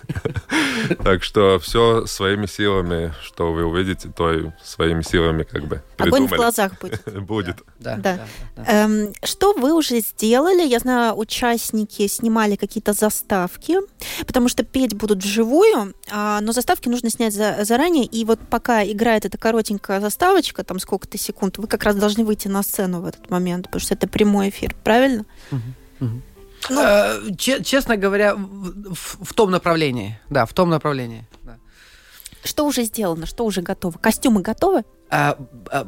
Так 1.03 1.23
что 1.23 1.59
все 1.59 2.05
своими 2.05 2.45
силами, 2.45 3.13
что 3.21 3.51
вы 3.51 3.65
увидите, 3.65 4.09
то 4.15 4.31
и 4.31 4.51
своими 4.63 5.01
силами 5.01 5.43
как 5.43 5.65
бы 5.65 5.81
Огонь 5.97 6.27
в 6.27 6.31
глазах 6.31 6.79
будет. 6.79 7.03
Будет. 7.27 7.57
Да. 7.79 8.19
Эм, 8.67 9.13
что 9.23 9.53
вы 9.53 9.73
уже 9.73 9.99
сделали? 9.99 10.65
Я 10.65 10.79
знаю, 10.79 11.17
участники 11.17 12.07
снимали 12.07 12.55
какие-то 12.55 12.93
заставки, 12.93 13.77
потому 14.25 14.49
что 14.49 14.63
петь 14.63 14.95
будут 14.95 15.23
вживую, 15.23 15.93
а, 16.11 16.39
но 16.41 16.51
заставки 16.51 16.89
нужно 16.89 17.09
снять 17.09 17.33
за, 17.33 17.63
заранее. 17.87 18.05
И 18.05 18.25
вот 18.25 18.39
пока 18.39 18.83
играет 18.83 19.25
эта 19.25 19.37
коротенькая 19.37 19.99
заставочка, 19.99 20.63
там 20.63 20.79
сколько-то 20.79 21.17
секунд, 21.17 21.57
вы 21.57 21.67
как 21.67 21.83
раз 21.83 21.95
должны 21.95 22.23
выйти 22.23 22.47
на 22.47 22.63
сцену 22.63 23.01
в 23.01 23.05
этот 23.05 23.29
момент, 23.29 23.65
потому 23.65 23.81
что 23.81 23.93
это 23.93 24.07
прямой 24.07 24.49
эфир, 24.49 24.75
правильно? 24.83 25.25
Ну, 26.69 26.81
э, 26.81 27.35
честно 27.37 27.97
говоря, 27.97 28.35
в, 28.35 29.23
в 29.23 29.33
том 29.33 29.51
направлении. 29.51 30.19
Да, 30.29 30.45
в 30.45 30.53
том 30.53 30.69
направлении. 30.69 31.25
Да. 31.43 31.57
Что 32.43 32.65
уже 32.65 32.83
сделано, 32.83 33.25
что 33.25 33.45
уже 33.45 33.61
готово? 33.61 33.97
Костюмы 33.97 34.41
готовы? 34.41 34.83
А, 35.09 35.37
а, 35.71 35.87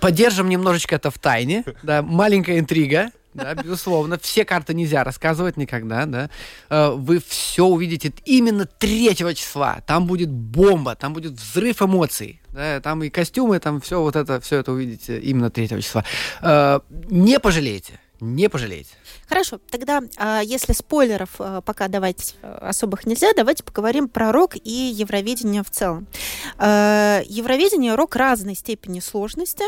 поддержим 0.00 0.48
немножечко 0.48 0.96
это 0.96 1.10
в 1.10 1.18
тайне. 1.18 1.64
Да, 1.82 2.02
маленькая 2.02 2.58
интрига. 2.58 3.10
Да, 3.34 3.54
безусловно. 3.54 4.18
Все 4.18 4.44
карты 4.44 4.74
нельзя 4.74 5.04
рассказывать 5.04 5.56
никогда, 5.56 6.06
да. 6.06 6.30
А, 6.70 6.92
вы 6.92 7.20
все 7.26 7.66
увидите 7.66 8.12
именно 8.24 8.64
3 8.64 9.14
числа. 9.34 9.82
Там 9.86 10.06
будет 10.06 10.30
бомба, 10.30 10.94
там 10.94 11.12
будет 11.12 11.32
взрыв 11.32 11.82
эмоций. 11.82 12.40
Да, 12.50 12.80
там 12.80 13.02
и 13.02 13.10
костюмы, 13.10 13.58
там 13.58 13.80
все 13.80 14.00
вот 14.00 14.14
это, 14.14 14.40
все 14.40 14.58
это 14.58 14.70
увидите 14.70 15.18
именно 15.18 15.50
3 15.50 15.68
числа. 15.68 16.04
А, 16.40 16.82
не 17.10 17.40
пожалеете, 17.40 17.98
не 18.20 18.48
пожалеете. 18.48 18.90
Хорошо, 19.28 19.58
тогда, 19.68 20.00
а, 20.16 20.40
если 20.40 20.72
спойлеров 20.72 21.30
а, 21.40 21.60
пока 21.60 21.88
давать 21.88 22.36
особых 22.42 23.04
нельзя, 23.04 23.32
давайте 23.34 23.64
поговорим 23.64 24.08
про 24.08 24.30
рок 24.30 24.54
и 24.54 24.70
Евровидение 24.70 25.64
в 25.64 25.70
целом. 25.70 26.06
Евровидение 26.60 27.96
рок 27.96 28.14
разной 28.14 28.54
степени 28.54 29.00
сложности. 29.00 29.64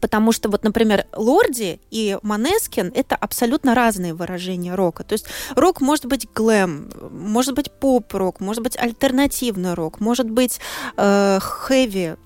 Потому 0.00 0.32
что, 0.32 0.48
вот, 0.48 0.64
например, 0.64 1.06
Лорди 1.14 1.80
и 1.90 2.18
Манескин— 2.22 2.92
это 2.94 3.16
абсолютно 3.16 3.74
разные 3.74 4.14
выражения 4.14 4.74
рока. 4.74 5.04
То 5.04 5.12
есть 5.14 5.26
рок 5.54 5.80
может 5.80 6.06
быть 6.06 6.26
глэм, 6.34 6.90
может 7.10 7.54
быть 7.54 7.70
поп-рок, 7.70 8.40
может 8.40 8.62
быть 8.62 8.76
альтернативный 8.76 9.74
рок, 9.74 10.00
может 10.00 10.28
быть 10.28 10.60
э, 10.96 11.38
хэви, 11.40 12.16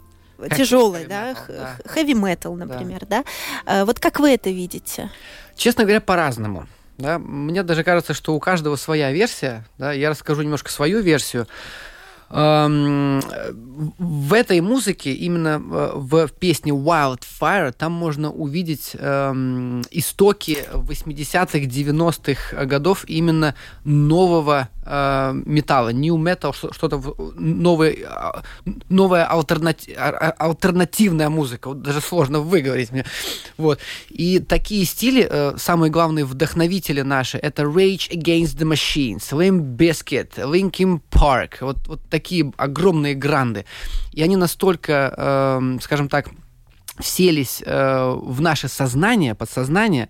тяжелый, 0.56 1.06
да, 1.06 1.34
хэви 1.84 2.14
метал, 2.14 2.54
например, 2.54 3.06
да. 3.06 3.24
да. 3.66 3.84
Вот 3.84 3.98
как 4.00 4.20
вы 4.20 4.32
это 4.32 4.50
видите? 4.50 5.10
Честно 5.56 5.84
говоря, 5.84 6.00
по-разному. 6.00 6.66
Да? 6.98 7.18
Мне 7.18 7.62
даже 7.62 7.84
кажется, 7.84 8.12
что 8.12 8.34
у 8.34 8.40
каждого 8.40 8.76
своя 8.76 9.12
версия. 9.12 9.64
Да? 9.78 9.92
Я 9.92 10.10
расскажу 10.10 10.42
немножко 10.42 10.70
свою 10.70 11.00
версию. 11.00 11.46
В 12.30 13.22
этой 14.34 14.60
музыке, 14.60 15.12
именно 15.12 15.62
э, 15.64 15.92
в 15.94 16.28
песне 16.28 16.72
Wildfire, 16.72 17.72
там 17.72 17.92
можно 17.92 18.30
увидеть 18.30 18.94
эм, 18.98 19.82
истоки 19.90 20.58
80-х, 20.74 21.58
90-х 21.58 22.66
годов 22.66 23.04
именно 23.06 23.54
нового 23.84 24.68
э, 24.88 25.42
металла, 25.44 25.90
new 25.92 26.16
metal, 26.16 26.54
что-то 26.72 27.02
новое, 27.36 27.96
а, 28.06 28.42
новая 28.88 29.26
альтернати, 29.26 29.94
а, 29.96 30.34
а, 30.38 30.46
альтернативная 30.48 31.28
музыка, 31.28 31.68
вот 31.68 31.82
даже 31.82 32.00
сложно 32.00 32.40
выговорить 32.40 32.92
мне. 32.92 33.04
Вот. 33.56 33.80
И 34.08 34.38
такие 34.38 34.84
стили, 34.84 35.26
э, 35.28 35.54
самые 35.58 35.90
главные 35.90 36.24
вдохновители 36.24 37.02
наши, 37.02 37.38
это 37.38 37.62
Rage 37.62 38.10
Against 38.10 38.56
the 38.56 38.72
Machines, 38.72 39.30
Limp 39.32 39.76
Bizkit, 39.76 40.36
Linkin 40.36 41.00
Park, 41.10 41.58
вот, 41.60 41.76
вот 41.86 42.00
такие 42.10 42.52
огромные 42.56 43.14
гранды. 43.14 43.64
И 44.12 44.22
они 44.22 44.36
настолько, 44.36 45.14
э, 45.16 45.78
скажем 45.82 46.08
так, 46.08 46.30
вселись 47.00 47.62
э, 47.64 48.14
в 48.20 48.40
наше 48.40 48.68
сознание, 48.68 49.34
подсознание, 49.34 50.08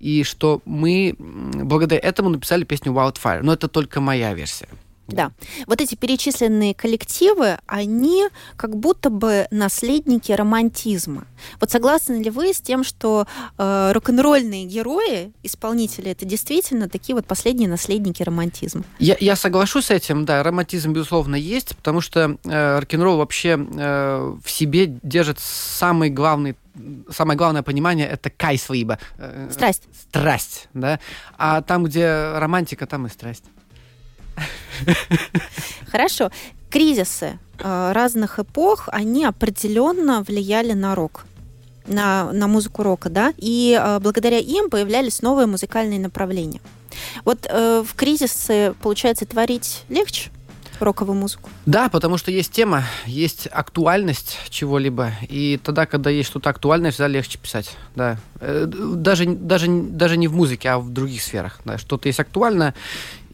и 0.00 0.24
что 0.24 0.62
мы 0.64 1.14
благодаря 1.18 2.00
этому 2.00 2.30
написали 2.30 2.64
песню 2.64 2.92
Wildfire. 2.92 3.42
Но 3.42 3.52
это 3.52 3.68
только 3.68 4.00
моя 4.00 4.34
версия. 4.34 4.68
Да. 5.14 5.32
Вот 5.66 5.80
эти 5.80 5.94
перечисленные 5.94 6.74
коллективы, 6.74 7.58
они 7.66 8.24
как 8.56 8.76
будто 8.76 9.10
бы 9.10 9.46
наследники 9.50 10.32
романтизма. 10.32 11.26
Вот 11.60 11.70
согласны 11.70 12.22
ли 12.22 12.30
вы 12.30 12.52
с 12.52 12.60
тем, 12.60 12.84
что 12.84 13.26
э, 13.58 13.92
рок-н-ролльные 13.92 14.64
герои, 14.64 15.32
исполнители, 15.42 16.10
это 16.10 16.24
действительно 16.24 16.88
такие 16.88 17.14
вот 17.14 17.26
последние 17.26 17.68
наследники 17.68 18.22
романтизма? 18.22 18.84
Я, 18.98 19.16
я 19.20 19.36
соглашусь 19.36 19.86
с 19.86 19.90
этим, 19.90 20.24
да, 20.24 20.42
романтизм, 20.42 20.92
безусловно, 20.92 21.36
есть, 21.36 21.76
потому 21.76 22.00
что 22.00 22.36
э, 22.44 22.78
рок-н-ролл 22.78 23.18
вообще 23.18 23.58
э, 23.58 24.36
в 24.44 24.50
себе 24.50 24.86
держит 25.02 25.38
самый 25.40 26.10
главный 26.10 26.56
самое 27.10 27.36
главное 27.36 27.62
понимание 27.62 28.06
это 28.06 28.30
кайслиба. 28.30 28.98
Э, 29.18 29.48
страсть. 29.50 29.82
Страсть, 30.08 30.68
да. 30.74 31.00
А 31.36 31.62
там, 31.62 31.84
где 31.84 32.32
романтика, 32.36 32.86
там 32.86 33.06
и 33.06 33.08
страсть. 33.10 33.44
Хорошо. 35.90 36.30
Кризисы 36.70 37.38
э, 37.58 37.92
разных 37.92 38.38
эпох, 38.38 38.88
они 38.92 39.24
определенно 39.24 40.22
влияли 40.22 40.72
на 40.72 40.94
рок 40.94 41.26
на, 41.86 42.32
на 42.32 42.46
музыку 42.46 42.82
рока, 42.82 43.08
да, 43.08 43.34
и 43.36 43.78
э, 43.80 43.98
благодаря 44.00 44.38
им 44.38 44.70
появлялись 44.70 45.22
новые 45.22 45.46
музыкальные 45.46 45.98
направления. 45.98 46.60
Вот 47.24 47.46
э, 47.48 47.82
в 47.86 47.94
кризисы, 47.94 48.74
получается, 48.82 49.26
творить 49.26 49.82
легче? 49.88 50.30
Роковую 50.84 51.18
музыку? 51.18 51.50
Да, 51.66 51.88
потому 51.88 52.18
что 52.18 52.30
есть 52.30 52.52
тема, 52.52 52.84
есть 53.06 53.48
актуальность 53.50 54.38
чего-либо, 54.48 55.12
и 55.28 55.58
тогда, 55.62 55.86
когда 55.86 56.10
есть 56.10 56.28
что-то 56.28 56.50
актуальное, 56.50 56.90
всегда 56.90 57.08
легче 57.08 57.38
писать, 57.38 57.76
да. 57.94 58.18
Э, 58.40 58.66
даже, 58.66 59.26
даже, 59.26 59.68
даже 59.68 60.16
не 60.16 60.28
в 60.28 60.34
музыке, 60.34 60.70
а 60.70 60.78
в 60.78 60.90
других 60.90 61.22
сферах, 61.22 61.60
да. 61.64 61.78
Что-то 61.78 62.08
есть 62.08 62.20
актуальное, 62.20 62.74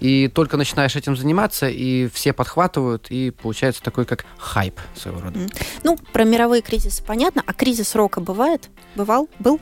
и 0.01 0.29
только 0.29 0.57
начинаешь 0.57 0.97
этим 0.97 1.17
заниматься, 1.17 1.69
и 1.69 2.09
все 2.09 2.33
подхватывают, 2.33 3.07
и 3.11 3.31
получается 3.31 3.83
такой 3.83 4.05
как 4.05 4.27
хайп 4.39 4.79
своего 4.95 5.21
рода. 5.21 5.39
Ну, 5.83 5.97
про 6.13 6.25
мировые 6.25 6.63
кризисы 6.63 7.03
понятно, 7.03 7.43
а 7.47 7.53
кризис 7.53 7.95
рока 7.95 8.21
бывает? 8.21 8.69
Бывал? 8.95 9.29
Был? 9.39 9.61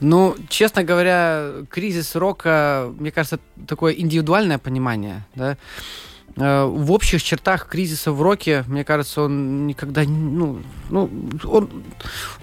Ну, 0.00 0.34
честно 0.48 0.82
говоря, 0.82 1.50
кризис 1.70 2.14
рока, 2.14 2.92
мне 2.98 3.10
кажется, 3.10 3.38
такое 3.66 3.92
индивидуальное 3.94 4.58
понимание, 4.58 5.26
да. 5.34 5.56
Э, 6.36 6.64
в 6.64 6.92
общих 6.92 7.22
чертах 7.22 7.68
кризиса 7.68 8.12
в 8.12 8.22
роке, 8.22 8.64
мне 8.66 8.84
кажется, 8.84 9.22
он 9.22 9.66
никогда, 9.66 10.02
ну, 10.04 10.62
ну, 10.88 11.10
он, 11.44 11.70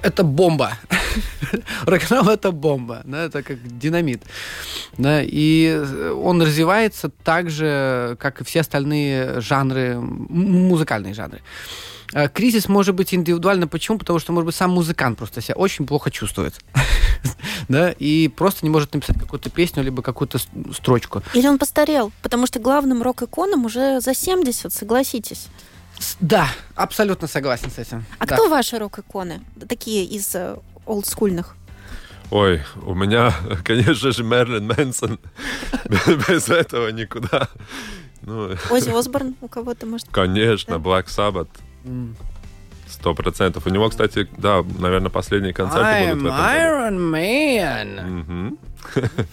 это 0.01 0.23
бомба. 0.23 0.73
Рок-н-ролл 1.85 2.29
это 2.29 2.51
бомба, 2.51 3.01
да, 3.05 3.25
это 3.25 3.41
как 3.41 3.57
динамит, 3.79 4.21
да, 4.97 5.21
и 5.23 5.81
он 6.13 6.41
развивается 6.41 7.09
так 7.09 7.49
же, 7.49 8.17
как 8.19 8.41
и 8.41 8.43
все 8.43 8.59
остальные 8.59 9.41
жанры, 9.41 9.97
музыкальные 9.99 11.13
жанры. 11.13 11.41
Э, 12.13 12.29
кризис 12.29 12.69
может 12.69 12.95
быть 12.95 13.13
индивидуально. 13.13 13.67
Почему? 13.67 13.97
Потому 13.97 14.19
что, 14.19 14.31
может 14.31 14.45
быть, 14.45 14.55
сам 14.55 14.71
музыкант 14.71 15.17
просто 15.17 15.41
себя 15.41 15.55
очень 15.55 15.85
плохо 15.85 16.11
чувствует. 16.11 16.53
да, 17.69 17.91
и 17.91 18.27
просто 18.27 18.65
не 18.65 18.69
может 18.69 18.93
написать 18.93 19.17
какую-то 19.19 19.49
песню, 19.49 19.83
либо 19.83 20.01
какую-то 20.01 20.39
строчку. 20.73 21.21
Или 21.33 21.47
он 21.47 21.57
постарел, 21.57 22.11
потому 22.21 22.47
что 22.47 22.59
главным 22.59 23.01
рок-иконам 23.01 23.65
уже 23.65 23.99
за 24.01 24.13
70, 24.13 24.71
согласитесь. 24.73 25.47
Да, 26.19 26.49
абсолютно 26.75 27.27
согласен 27.27 27.71
с 27.71 27.79
этим. 27.79 28.05
А 28.19 28.25
да. 28.25 28.35
кто 28.35 28.49
ваши 28.49 28.77
рок-иконы? 28.77 29.41
Такие 29.67 30.05
из 30.05 30.33
э, 30.35 30.57
олдскульных? 30.85 31.55
Ой, 32.29 32.61
у 32.85 32.93
меня, 32.93 33.33
конечно 33.63 34.11
же, 34.11 34.23
Мерлин 34.23 34.67
Мэнсон. 34.67 35.19
Без 36.29 36.49
этого 36.49 36.89
никуда. 36.89 37.49
Ну, 38.21 38.55
Ози 38.69 38.89
Осборн 38.89 39.35
у 39.41 39.47
кого-то, 39.47 39.85
может? 39.85 40.07
Конечно, 40.09 40.79
да? 40.79 40.83
Black 40.83 41.05
Sabbath. 41.05 41.49
Сто 42.89 43.13
процентов. 43.13 43.65
У 43.65 43.69
него, 43.69 43.89
кстати, 43.89 44.27
да, 44.37 44.63
наверное, 44.79 45.09
последние 45.09 45.53
концерты 45.53 45.85
I'm 45.85 46.15
будут 46.15 46.23
в 46.23 46.25
этом 46.25 46.37
Iron 46.39 46.97
Man. 47.11 48.57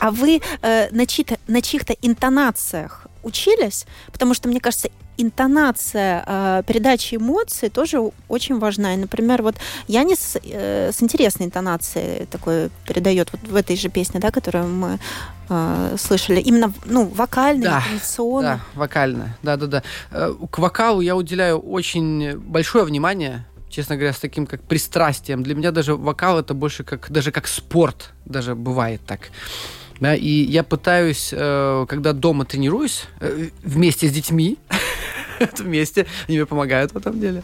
А 0.00 0.10
вы 0.10 0.40
э, 0.62 0.88
на, 0.90 1.06
чьих-то, 1.06 1.38
на 1.46 1.62
чьих-то 1.62 1.94
интонациях 2.02 3.06
учились? 3.22 3.86
Потому 4.10 4.34
что, 4.34 4.48
мне 4.48 4.60
кажется, 4.60 4.88
интонация 5.16 6.24
э, 6.26 6.62
передачи 6.66 7.16
эмоций 7.16 7.68
тоже 7.68 8.10
очень 8.28 8.58
важна. 8.58 8.94
И, 8.94 8.96
например, 8.96 9.42
вот 9.42 9.56
Янис 9.88 10.36
э, 10.42 10.90
с 10.92 11.02
интересной 11.02 11.46
интонацией 11.46 12.26
такой 12.26 12.70
передает 12.86 13.32
вот 13.32 13.40
в 13.42 13.56
этой 13.56 13.76
же 13.76 13.88
песне, 13.88 14.20
да, 14.20 14.30
которую 14.30 14.68
мы 14.68 14.98
э, 15.48 15.96
слышали. 15.98 16.40
Именно, 16.40 16.72
ну, 16.86 17.06
вокально, 17.06 17.64
Да, 17.64 17.78
интонационно. 17.78 18.48
Да, 18.74 18.78
вокально. 18.78 19.36
Да-да-да. 19.42 19.82
Э, 20.10 20.34
К 20.50 20.58
вокалу 20.58 21.00
я 21.00 21.16
уделяю 21.16 21.58
очень 21.58 22.38
большое 22.38 22.84
внимание, 22.84 23.46
честно 23.70 23.96
говоря, 23.96 24.12
с 24.12 24.18
таким 24.18 24.46
как 24.46 24.62
пристрастием. 24.62 25.42
Для 25.42 25.54
меня 25.54 25.70
даже 25.72 25.94
вокал 25.94 26.38
это 26.38 26.54
больше 26.54 26.84
как 26.84 27.10
даже 27.10 27.32
как 27.32 27.46
спорт, 27.46 28.10
даже 28.24 28.54
бывает 28.54 29.00
так. 29.06 29.30
Да, 30.00 30.16
и 30.16 30.28
я 30.28 30.64
пытаюсь, 30.64 31.30
э, 31.32 31.86
когда 31.88 32.12
дома 32.12 32.44
тренируюсь, 32.44 33.04
э, 33.20 33.50
вместе 33.62 34.08
с 34.08 34.12
детьми, 34.12 34.58
это 35.44 35.62
вместе, 35.64 36.06
они 36.28 36.38
мне 36.38 36.46
помогают 36.46 36.92
в 36.92 36.96
этом 36.96 37.20
деле. 37.20 37.42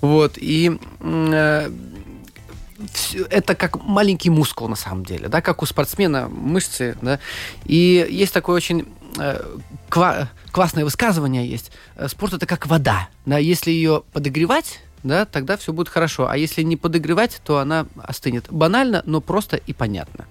Вот, 0.00 0.34
и 0.36 0.78
э, 1.00 1.70
это 3.30 3.54
как 3.54 3.82
маленький 3.82 4.30
мускул 4.30 4.68
на 4.68 4.76
самом 4.76 5.04
деле, 5.04 5.28
да, 5.28 5.40
как 5.40 5.62
у 5.62 5.66
спортсмена 5.66 6.28
мышцы, 6.28 6.96
да. 7.02 7.18
И 7.64 8.06
есть 8.08 8.32
такое 8.32 8.56
очень 8.56 8.86
э, 9.18 9.42
ква- 9.90 10.28
классное 10.52 10.84
высказывание 10.84 11.48
есть. 11.48 11.72
Э, 11.96 12.08
Спорт 12.08 12.34
это 12.34 12.46
как 12.46 12.66
вода, 12.66 13.08
да, 13.26 13.38
если 13.38 13.70
ее 13.70 14.02
подогревать, 14.12 14.80
да, 15.02 15.24
тогда 15.24 15.56
все 15.56 15.72
будет 15.72 15.88
хорошо, 15.88 16.28
а 16.28 16.36
если 16.36 16.62
не 16.62 16.76
подогревать, 16.76 17.40
то 17.44 17.58
она 17.58 17.86
остынет. 18.02 18.46
Банально, 18.50 19.02
но 19.06 19.20
просто 19.20 19.56
и 19.56 19.72
понятно. 19.72 20.26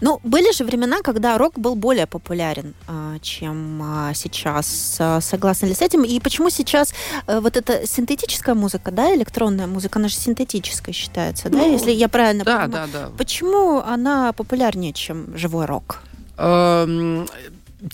Ну, 0.00 0.20
были 0.22 0.52
же 0.52 0.64
времена, 0.64 1.02
когда 1.02 1.38
рок 1.38 1.58
был 1.58 1.74
более 1.76 2.06
популярен, 2.06 2.74
а, 2.88 3.18
чем 3.20 3.80
а, 3.82 4.12
сейчас. 4.14 5.00
Согласны 5.20 5.66
ли 5.66 5.74
с 5.74 5.82
этим? 5.82 6.04
И 6.04 6.20
почему 6.20 6.50
сейчас 6.50 6.92
э, 7.26 7.40
вот 7.40 7.56
эта 7.56 7.86
синтетическая 7.86 8.54
музыка, 8.54 8.90
да, 8.90 9.14
электронная 9.14 9.66
музыка, 9.66 9.98
она 9.98 10.08
же 10.08 10.14
синтетической 10.16 10.92
считается, 10.92 11.48
да, 11.48 11.58
Ну, 11.58 11.72
если 11.72 11.90
я 11.92 12.08
правильно 12.08 12.44
Да, 12.44 12.62
понимаю? 12.66 12.88
да, 12.92 13.00
да. 13.00 13.10
Почему 13.16 13.78
она 13.80 14.32
популярнее, 14.32 14.92
чем 14.92 15.36
живой 15.36 15.66
рок? 15.66 16.02
Эм, 16.38 17.26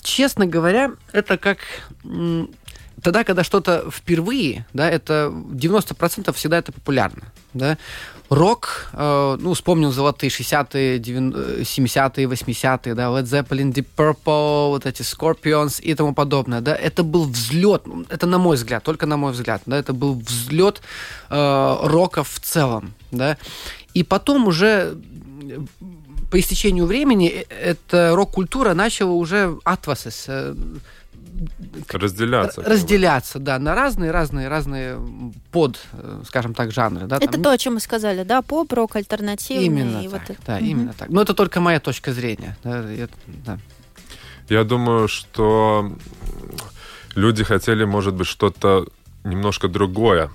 Честно 0.01 0.45
говоря, 0.47 0.91
это 1.11 1.37
как 1.37 1.57
тогда, 3.01 3.23
когда 3.25 3.43
что-то 3.43 3.89
впервые, 3.91 4.65
да, 4.73 4.89
это 4.89 5.29
90% 5.31 6.31
всегда 6.33 6.57
это 6.57 6.71
популярно, 6.71 7.23
да. 7.53 7.77
Рок, 8.29 8.89
э, 8.93 9.37
ну, 9.39 9.53
вспомнил 9.53 9.91
золотые 9.91 10.29
60-е, 10.29 10.99
90 10.99 11.61
70-е, 11.61 12.27
80-е, 12.27 12.95
да, 12.95 13.09
Led 13.09 13.23
Zeppelin, 13.23 13.73
Deep 13.73 13.87
Purple, 13.95 14.69
вот 14.69 14.85
эти 14.85 15.01
Scorpions 15.01 15.81
и 15.81 15.93
тому 15.93 16.13
подобное, 16.13 16.61
да, 16.61 16.75
это 16.75 17.03
был 17.03 17.25
взлет, 17.25 17.85
ну, 17.85 18.05
это 18.09 18.25
на 18.25 18.37
мой 18.37 18.55
взгляд, 18.55 18.83
только 18.83 19.05
на 19.05 19.17
мой 19.17 19.33
взгляд, 19.33 19.61
да, 19.65 19.77
это 19.77 19.93
был 19.93 20.15
взлет 20.15 20.81
э, 21.29 21.77
рока 21.83 22.23
в 22.23 22.39
целом, 22.39 22.93
да, 23.11 23.37
и 23.93 24.03
потом 24.03 24.47
уже 24.47 24.95
э, 25.41 25.59
по 26.31 26.39
истечению 26.39 26.85
времени 26.85 27.27
э, 27.27 27.43
эта 27.49 28.15
рок-культура 28.15 28.73
начала 28.73 29.11
уже 29.11 29.57
атвасес, 29.63 30.27
Разделяться. 31.89 32.61
разделяться, 32.61 33.39
да, 33.39 33.59
на 33.59 33.75
разные, 33.75 34.11
разные, 34.11 34.47
разные 34.47 34.99
под, 35.51 35.79
э, 35.93 36.21
скажем 36.27 36.53
так, 36.53 36.71
жанры, 36.71 37.07
да. 37.07 37.17
Это 37.17 37.33
там- 37.33 37.41
то, 37.43 37.51
о 37.51 37.57
чем 37.57 37.75
мы 37.75 37.79
сказали, 37.79 38.23
да, 38.23 38.41
поп, 38.41 38.71
рок, 38.73 38.95
альтернативный. 38.95 39.65
Именно 39.65 39.99
и 40.01 40.09
так, 40.09 40.11
вот 40.11 40.29
это. 40.29 40.39
да, 40.45 40.55
Мгм. 40.57 40.65
именно 40.65 40.93
так. 40.93 41.09
Но 41.09 41.21
это 41.21 41.33
только 41.33 41.59
моя 41.59 41.79
точка 41.79 42.13
зрения. 42.13 42.57
да, 42.63 42.89
я- 42.89 43.07
да. 43.45 43.59
Я 44.49 44.63
думаю, 44.63 45.07
что 45.07 45.95
люди 47.15 47.43
хотели, 47.43 47.85
может 47.85 48.13
быть, 48.13 48.27
что-то 48.27 48.87
немножко 49.23 49.67
другое. 49.67 50.29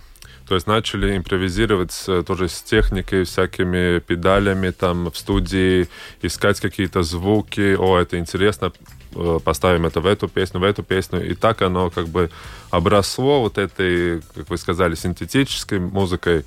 То 0.48 0.54
есть 0.54 0.66
начали 0.66 1.14
импровизировать 1.16 1.92
с- 1.92 2.22
тоже 2.22 2.48
с 2.48 2.62
техникой, 2.62 3.24
всякими 3.24 3.98
педалями 3.98 4.70
там 4.70 5.10
в 5.10 5.16
студии, 5.18 5.88
искать 6.22 6.58
какие-то 6.60 7.02
звуки. 7.02 7.74
О, 7.78 7.98
это 7.98 8.18
интересно, 8.18 8.72
э, 9.14 9.38
поставим 9.44 9.84
это 9.84 10.00
в 10.00 10.06
эту 10.06 10.26
песню, 10.28 10.60
в 10.60 10.64
эту 10.64 10.82
песню. 10.82 11.30
И 11.30 11.34
так 11.34 11.60
оно 11.62 11.90
как 11.90 12.08
бы 12.08 12.30
обросло 12.70 13.40
вот 13.42 13.58
этой, 13.58 14.22
как 14.34 14.48
вы 14.48 14.56
сказали, 14.56 14.94
синтетической 14.94 15.78
музыкой. 15.80 16.44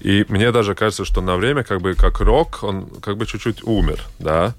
И 0.00 0.24
мне 0.28 0.50
даже 0.50 0.74
кажется, 0.74 1.04
что 1.04 1.20
на 1.20 1.36
время 1.36 1.62
как 1.62 1.80
бы 1.82 1.94
как 1.94 2.20
рок, 2.20 2.62
он 2.62 2.86
как 3.02 3.16
бы 3.18 3.26
чуть-чуть 3.26 3.62
умер, 3.64 4.00
да. 4.18 4.54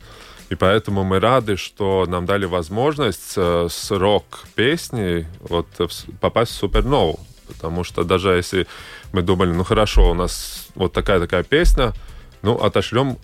И 0.49 0.55
поэтому 0.55 1.03
мы 1.03 1.19
рады, 1.19 1.57
что 1.57 2.05
нам 2.07 2.25
дали 2.25 2.45
возможность 2.45 3.33
э, 3.37 3.67
с 3.69 3.89
рок-песней 3.91 5.25
вот, 5.41 5.67
э, 5.79 5.87
в 5.87 5.91
с- 5.93 6.05
попасть 6.21 6.51
в 6.51 6.55
супернову. 6.55 7.19
Потому 7.47 7.83
что 7.83 8.03
даже 8.03 8.29
если 8.29 8.67
мы 9.13 9.21
думали, 9.21 9.51
ну 9.51 9.63
хорошо, 9.63 10.11
у 10.11 10.13
нас 10.13 10.67
вот 10.75 10.93
такая-такая 10.93 11.43
песня, 11.43 11.93
ну 12.41 12.55
отошлем, 12.55 13.17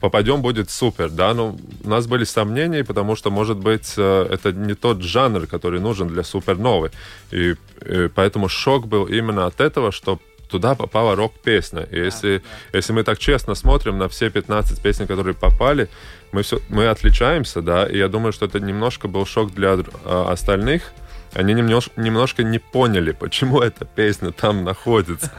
попадем, 0.00 0.42
будет 0.42 0.70
супер, 0.70 1.10
да, 1.10 1.34
но 1.34 1.56
у 1.84 1.88
нас 1.88 2.06
были 2.06 2.24
сомнения, 2.24 2.84
потому 2.84 3.16
что, 3.16 3.30
может 3.30 3.56
быть, 3.56 3.94
э, 3.96 4.28
это 4.30 4.52
не 4.52 4.74
тот 4.74 5.02
жанр, 5.02 5.46
который 5.46 5.80
нужен 5.80 6.08
для 6.08 6.22
суперновой. 6.22 6.90
И, 7.32 7.54
э, 7.80 8.08
поэтому 8.14 8.48
шок 8.48 8.86
был 8.86 9.06
именно 9.06 9.46
от 9.46 9.60
этого, 9.60 9.92
что 9.92 10.18
туда 10.48 10.74
попала 10.74 11.16
рок-песня. 11.16 11.82
И 11.90 11.98
если, 11.98 12.42
если 12.72 12.92
мы 12.92 13.02
так 13.02 13.18
честно 13.18 13.54
смотрим 13.54 13.98
на 13.98 14.08
все 14.08 14.30
15 14.30 14.80
песен, 14.82 15.06
которые 15.06 15.34
попали, 15.34 15.88
мы, 16.32 16.42
все, 16.42 16.60
мы 16.68 16.86
отличаемся, 16.88 17.62
да, 17.62 17.86
и 17.86 17.98
я 17.98 18.08
думаю, 18.08 18.32
что 18.32 18.46
это 18.46 18.60
немножко 18.60 19.08
был 19.08 19.26
шок 19.26 19.54
для 19.54 19.74
э, 19.74 20.24
остальных. 20.28 20.92
Они 21.36 21.52
немножко, 21.52 22.00
немножко 22.00 22.42
не 22.42 22.58
поняли, 22.58 23.12
почему 23.12 23.60
эта 23.60 23.84
песня 23.84 24.32
там 24.32 24.64
находится. 24.64 25.30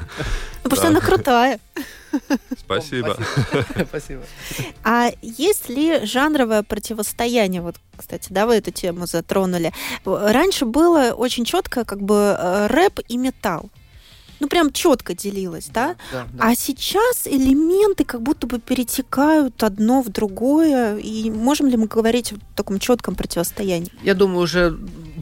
Ну, 0.64 0.70
потому 0.70 0.80
что 0.80 0.88
она 0.90 1.02
крутая. 1.02 1.60
Спасибо. 2.58 3.18
Спасибо. 3.88 4.22
А 4.84 5.10
есть 5.22 5.70
ли 5.70 6.06
жанровое 6.06 6.62
противостояние? 6.62 7.62
Вот, 7.62 7.78
кстати, 7.96 8.28
да, 8.30 8.46
вы 8.46 8.56
эту 8.58 8.70
тему 8.70 9.08
затронули. 9.08 9.74
Раньше 10.06 10.66
было 10.66 11.14
очень 11.14 11.46
четко 11.46 11.84
как 11.84 12.02
бы 12.02 12.36
э, 12.38 12.68
рэп 12.68 13.00
и 13.08 13.18
металл. 13.18 13.72
Ну, 14.40 14.48
прям 14.48 14.72
четко 14.72 15.16
делилось, 15.16 15.68
да? 15.74 15.96
Да, 16.12 16.28
да. 16.32 16.50
А 16.50 16.56
сейчас 16.56 17.26
элементы 17.26 18.06
как 18.06 18.22
будто 18.22 18.46
бы 18.46 18.60
перетекают 18.60 19.64
одно 19.64 20.04
в 20.04 20.10
другое. 20.10 20.98
И 20.98 21.32
можем 21.32 21.68
ли 21.68 21.76
мы 21.76 21.88
говорить 21.88 22.34
о 22.34 22.36
таком 22.56 22.78
четком 22.78 23.16
противостоянии? 23.16 23.92
Я 24.04 24.14
думаю, 24.14 24.42
уже 24.42 24.78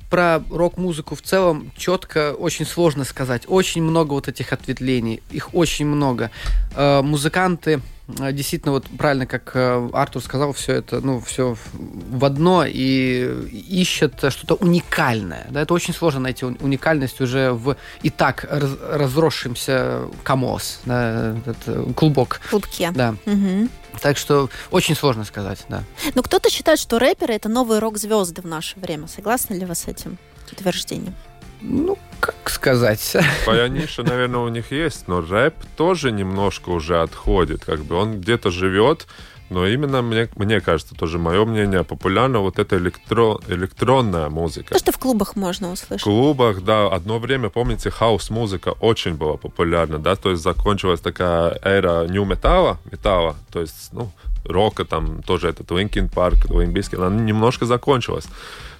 про 0.10 0.44
рок-музыку 0.50 1.16
в 1.16 1.22
целом 1.22 1.72
четко 1.78 2.34
очень 2.34 2.66
сложно 2.66 3.04
сказать. 3.04 3.44
Очень 3.48 3.84
много 3.84 4.14
вот 4.14 4.28
этих 4.28 4.54
ответвлений. 4.54 5.22
Их 5.32 5.54
очень 5.54 5.86
много. 5.86 6.32
Э, 6.76 7.02
музыканты 7.02 7.82
действительно, 8.08 8.72
вот 8.72 8.86
правильно, 8.98 9.26
как 9.26 9.52
э, 9.56 9.90
Артур 9.94 10.22
сказал, 10.22 10.54
все 10.54 10.74
это, 10.74 11.02
ну, 11.02 11.20
все 11.20 11.56
в 11.74 12.24
одно 12.24 12.64
и 12.66 13.50
ищут 13.52 14.14
что-то 14.30 14.56
уникальное. 14.56 15.48
Да, 15.50 15.62
это 15.62 15.74
очень 15.74 15.94
сложно 15.94 16.20
найти 16.20 16.46
уни- 16.46 16.62
уникальность 16.62 17.20
уже 17.22 17.52
в 17.52 17.76
и 18.04 18.10
так 18.10 18.46
раз- 18.50 18.78
разросшемся 18.92 20.04
комос, 20.24 20.82
да, 20.86 21.36
этот 21.46 21.96
клубок. 21.96 22.40
В 22.44 22.50
клубке. 22.52 22.92
Да. 22.92 23.16
Мгм. 23.26 23.70
Так 24.02 24.18
что 24.18 24.50
очень 24.72 24.96
сложно 24.96 25.24
сказать, 25.24 25.64
да. 25.70 25.84
Но 26.14 26.22
кто-то 26.22 26.50
считает, 26.50 26.80
что 26.80 27.00
рэперы 27.00 27.34
это 27.34 27.50
новые 27.50 27.80
рок-звезды 27.80 28.42
в 28.42 28.46
наше 28.46 28.80
время. 28.80 29.08
Согласны 29.08 29.56
ли 29.56 29.66
вы 29.66 29.74
с 29.74 29.88
этим 29.88 30.18
утверждением? 30.52 31.16
Ну, 31.62 31.98
как 32.20 32.50
сказать. 32.50 33.16
Своя 33.44 33.68
ниша, 33.68 34.04
наверное, 34.04 34.42
у 34.42 34.50
них 34.50 34.72
есть, 34.72 35.08
но 35.08 35.22
рэп 35.22 35.56
тоже 35.78 36.12
немножко 36.12 36.70
уже 36.70 37.02
отходит. 37.02 37.66
Как 37.66 37.84
бы 37.84 37.96
он 37.96 38.20
где-то 38.22 38.52
живет, 38.52 39.08
но 39.50 39.68
именно 39.68 40.02
мне, 40.02 40.28
мне 40.36 40.60
кажется, 40.62 40.96
тоже 40.96 41.20
мое 41.20 41.46
мнение, 41.46 41.84
популярна 41.84 42.40
вот 42.40 42.58
эта 42.58 42.78
электро, 42.78 43.40
электронная 43.48 44.30
музыка. 44.30 44.74
То, 44.74 44.80
что 44.80 44.92
в 44.92 44.98
клубах 44.98 45.36
можно 45.36 45.70
В 45.70 45.74
услышать. 45.74 46.04
клубах, 46.04 46.64
да, 46.64 46.88
одно 46.88 47.20
время, 47.20 47.50
помните, 47.50 47.90
хаос-музыка 47.92 48.70
очень 48.80 49.14
была 49.14 49.38
популярна, 49.38 50.00
да, 50.00 50.16
то 50.16 50.32
есть 50.32 50.42
закончилась 50.42 51.00
такая 51.00 51.60
эра 51.62 52.08
нью-металла, 52.08 52.80
металла, 52.92 53.36
то 53.52 53.62
есть, 53.62 53.90
ну, 53.92 54.12
рока 54.46 54.84
там 54.86 55.22
тоже 55.22 55.50
этот 55.50 55.70
Park, 55.70 56.48
Limp 56.50 56.74
Bizkit, 56.74 57.06
она 57.06 57.16
немножко 57.22 57.66
закончилась. 57.66 58.26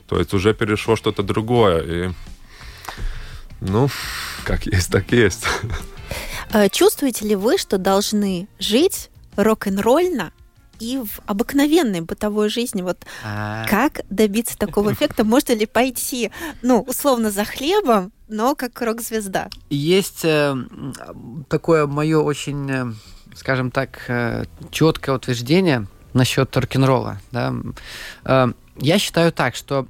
То 0.08 0.20
есть 0.20 0.34
уже 0.34 0.54
перешло 0.54 0.96
что-то 0.96 1.24
другое, 1.24 1.82
и, 1.82 2.12
ну, 3.68 3.90
как 4.44 4.66
есть, 4.66 4.92
так 4.92 5.12
есть. 5.12 5.46
Э, 6.52 6.70
Чувствуете 6.70 7.26
ли 7.28 7.36
вы, 7.36 7.58
что 7.58 7.78
должны 7.78 8.48
жить 8.60 9.10
рок-н-ролльно 9.36 10.32
и 10.80 10.98
в 10.98 11.20
обыкновенной 11.26 12.02
бытовой 12.02 12.50
жизни? 12.50 12.82
Вот 12.82 13.06
А, 13.24 13.66
как 13.68 14.02
добиться 14.10 14.58
такого 14.58 14.94
эффекта? 14.94 15.24
Можно 15.24 15.54
ли 15.54 15.66
пойти, 15.66 16.32
ну, 16.62 16.82
условно, 16.82 17.32
за 17.32 17.44
хлебом, 17.46 18.12
но 18.28 18.56
как 18.56 18.82
рок-звезда? 18.82 19.50
Есть 19.70 20.24
э, 20.24 20.56
такое 21.50 21.88
мое 21.88 22.20
очень, 22.20 22.70
э, 22.72 22.94
скажем 23.36 23.72
так, 23.72 24.00
э, 24.08 24.46
четкое 24.72 25.16
утверждение 25.16 25.88
насчет 26.14 26.56
рок-н-ролла. 26.56 27.20
Да? 27.32 27.54
Э, 28.24 28.48
Я 28.78 29.00
считаю 29.00 29.32
так, 29.32 29.56
что 29.56 29.88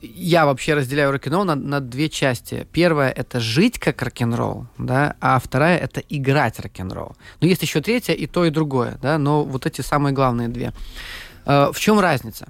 я 0.00 0.46
вообще 0.46 0.74
разделяю 0.74 1.12
рок-н-ролл 1.12 1.44
на, 1.44 1.54
на 1.54 1.80
две 1.80 2.08
части. 2.08 2.66
Первая— 2.72 3.10
это 3.16 3.40
жить 3.40 3.78
как 3.78 4.02
рок-н-ролл, 4.02 4.66
да, 4.78 5.16
а 5.20 5.38
вторая— 5.38 5.78
это 5.78 6.00
играть 6.08 6.60
рок-н-ролл. 6.60 7.16
Но 7.40 7.46
есть 7.46 7.62
еще 7.62 7.80
третья, 7.80 8.14
и 8.14 8.26
то, 8.26 8.44
и 8.44 8.50
другое, 8.50 8.98
да, 9.02 9.18
но 9.18 9.44
вот 9.44 9.66
эти 9.66 9.80
самые 9.80 10.12
главные 10.12 10.48
две. 10.48 10.72
Э, 11.46 11.70
в 11.72 11.78
чем 11.78 12.00
разница? 12.00 12.48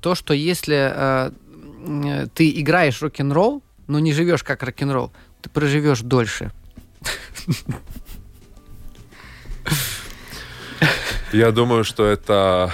То, 0.00 0.14
что 0.14 0.34
если 0.34 0.92
э, 0.94 1.30
ты 2.34 2.50
играешь 2.60 3.02
рок-н-ролл, 3.02 3.62
но 3.86 3.98
не 3.98 4.12
живешь 4.12 4.42
как 4.42 4.62
рок-н-ролл, 4.62 5.12
ты 5.42 5.50
проживешь 5.50 6.00
дольше. 6.00 6.52
Я 11.32 11.50
думаю, 11.50 11.84
что 11.84 12.06
это 12.06 12.72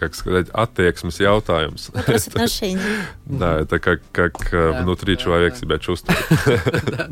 как 0.00 0.14
сказать, 0.14 0.48
attieksmes 0.48 1.18
jautājums. 1.20 1.90
Вопрос 1.92 2.28
отношений. 2.28 2.80
Да, 3.26 3.60
это 3.60 3.78
как, 3.78 4.02
как 4.12 4.52
внутри 4.52 5.16
человек 5.16 5.56
себя 5.56 5.78
чувствует. 5.78 6.18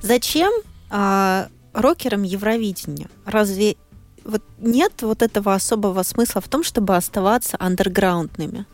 Зачем 0.00 0.52
а, 0.90 1.48
рокерам 1.72 2.22
Евровидение? 2.22 3.08
Разве 3.24 3.76
вот 4.24 4.42
нет 4.58 5.02
вот 5.02 5.22
этого 5.22 5.54
особого 5.54 6.02
смысла 6.02 6.40
в 6.40 6.48
том, 6.48 6.64
чтобы 6.64 6.96
оставаться 6.96 7.56
андерграундными? 7.60 8.66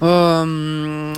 Эм, 0.00 1.11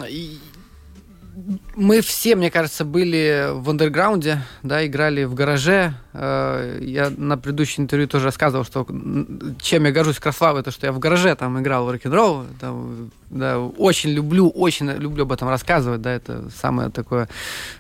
мы 1.76 2.00
все, 2.00 2.36
мне 2.36 2.50
кажется, 2.50 2.84
были 2.84 3.48
в 3.52 3.70
андерграунде, 3.70 4.42
да, 4.62 4.86
играли 4.86 5.24
в 5.24 5.34
гараже. 5.34 5.94
Э, 6.12 6.78
я 6.80 7.10
на 7.10 7.36
предыдущем 7.36 7.84
интервью 7.84 8.08
тоже 8.08 8.26
рассказывал, 8.26 8.64
что 8.64 8.86
чем 9.60 9.84
я 9.84 9.92
горжусь 9.92 10.18
Краславой, 10.18 10.60
это 10.60 10.70
что 10.70 10.86
я 10.86 10.92
в 10.92 10.98
гараже 10.98 11.34
там 11.34 11.60
играл 11.60 11.86
в 11.86 11.90
рок-н-ролл. 11.90 12.44
Да, 13.30 13.58
очень 13.58 14.10
люблю, 14.10 14.48
очень 14.48 14.90
люблю 14.90 15.24
об 15.24 15.32
этом 15.32 15.48
рассказывать, 15.48 16.02
да, 16.02 16.12
это 16.12 16.50
самое 16.60 16.90
такое 16.90 17.28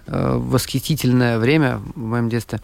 э, 0.06 0.36
восхитительное 0.36 1.38
время 1.38 1.80
в 1.94 2.00
моем 2.00 2.28
детстве. 2.28 2.60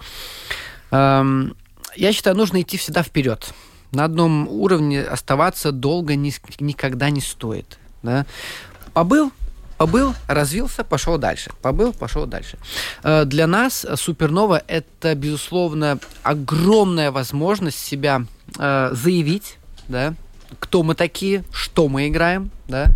Эм, 0.90 1.54
я 1.96 2.12
считаю, 2.12 2.36
нужно 2.36 2.60
идти 2.60 2.76
всегда 2.76 3.02
вперед. 3.02 3.52
На 3.92 4.04
одном 4.04 4.48
уровне 4.48 5.02
оставаться 5.02 5.72
долго 5.72 6.14
ни, 6.14 6.32
никогда 6.60 7.10
не 7.10 7.20
стоит. 7.20 7.78
Да? 8.02 8.26
Побыл, 8.92 9.32
Побыл, 9.80 10.14
развился, 10.26 10.84
пошел 10.84 11.16
дальше. 11.16 11.52
Побыл, 11.62 11.94
пошел 11.94 12.26
дальше. 12.26 12.58
Э, 13.02 13.24
для 13.24 13.46
нас 13.46 13.86
Супернова 13.94 14.62
это, 14.68 15.14
безусловно, 15.14 15.98
огромная 16.22 17.10
возможность 17.10 17.78
себя 17.78 18.26
э, 18.58 18.90
заявить, 18.92 19.56
да, 19.88 20.12
кто 20.58 20.82
мы 20.82 20.94
такие, 20.94 21.44
что 21.50 21.88
мы 21.88 22.08
играем, 22.08 22.50
да. 22.68 22.88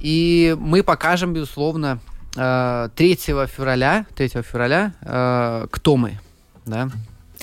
И 0.00 0.56
мы 0.60 0.84
покажем, 0.84 1.32
безусловно, 1.32 1.98
3 2.34 2.40
э, 2.40 2.88
февраля, 2.96 4.06
3 4.14 4.28
февраля, 4.28 4.92
кто 5.72 5.96
мы, 5.96 6.20
да. 6.66 6.88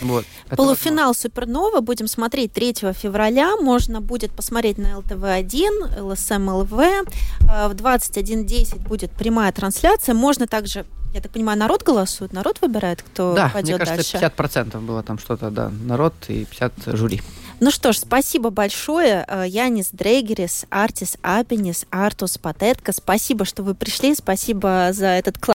Вот. 0.02 0.26
Полуфинал 0.50 1.14
Supernova 1.14 1.82
будем 1.82 2.08
смотреть 2.08 2.54
3 2.54 2.74
февраля. 2.94 3.56
Можно 3.58 4.02
будет 4.02 4.32
посмотреть 4.32 4.78
на 4.78 5.00
LTV1, 5.00 6.02
LSM.lv. 6.02 6.70
В 6.70 7.72
21.10 7.72 8.88
будет 8.88 9.12
прямая 9.12 9.52
трансляция. 9.52 10.14
Можно 10.14 10.48
также 10.48 10.86
я 11.14 11.22
так 11.22 11.32
понимаю, 11.32 11.58
народ 11.58 11.84
голосует, 11.84 12.34
народ 12.34 12.60
выбирает, 12.62 13.02
кто 13.02 13.34
да, 13.34 13.50
пойдет 13.50 13.80
мне 13.80 13.86
кажется, 13.86 14.20
дальше. 14.20 14.34
50% 14.38 14.80
было 14.86 15.02
там 15.02 15.18
что-то, 15.18 15.50
да, 15.50 15.72
народ 15.84 16.14
и 16.28 16.46
50 16.46 16.74
жюри. 16.98 17.22
Ну 17.60 17.72
что 17.72 17.92
ж, 17.92 17.98
спасибо 17.98 18.52
большое. 18.52 19.26
Э, 19.28 19.46
Янис 19.48 19.90
Дрейгерис, 19.92 20.68
Артис 20.70 21.18
Апенис, 21.24 21.86
Артус 21.90 22.38
Патетка. 22.38 22.94
Спасибо, 22.94 23.46
что 23.46 23.64
вы 23.64 23.74
пришли. 23.74 24.14
Спасибо 24.14 24.90
за 24.94 25.08
этот 25.08 25.40
классный 25.40 25.46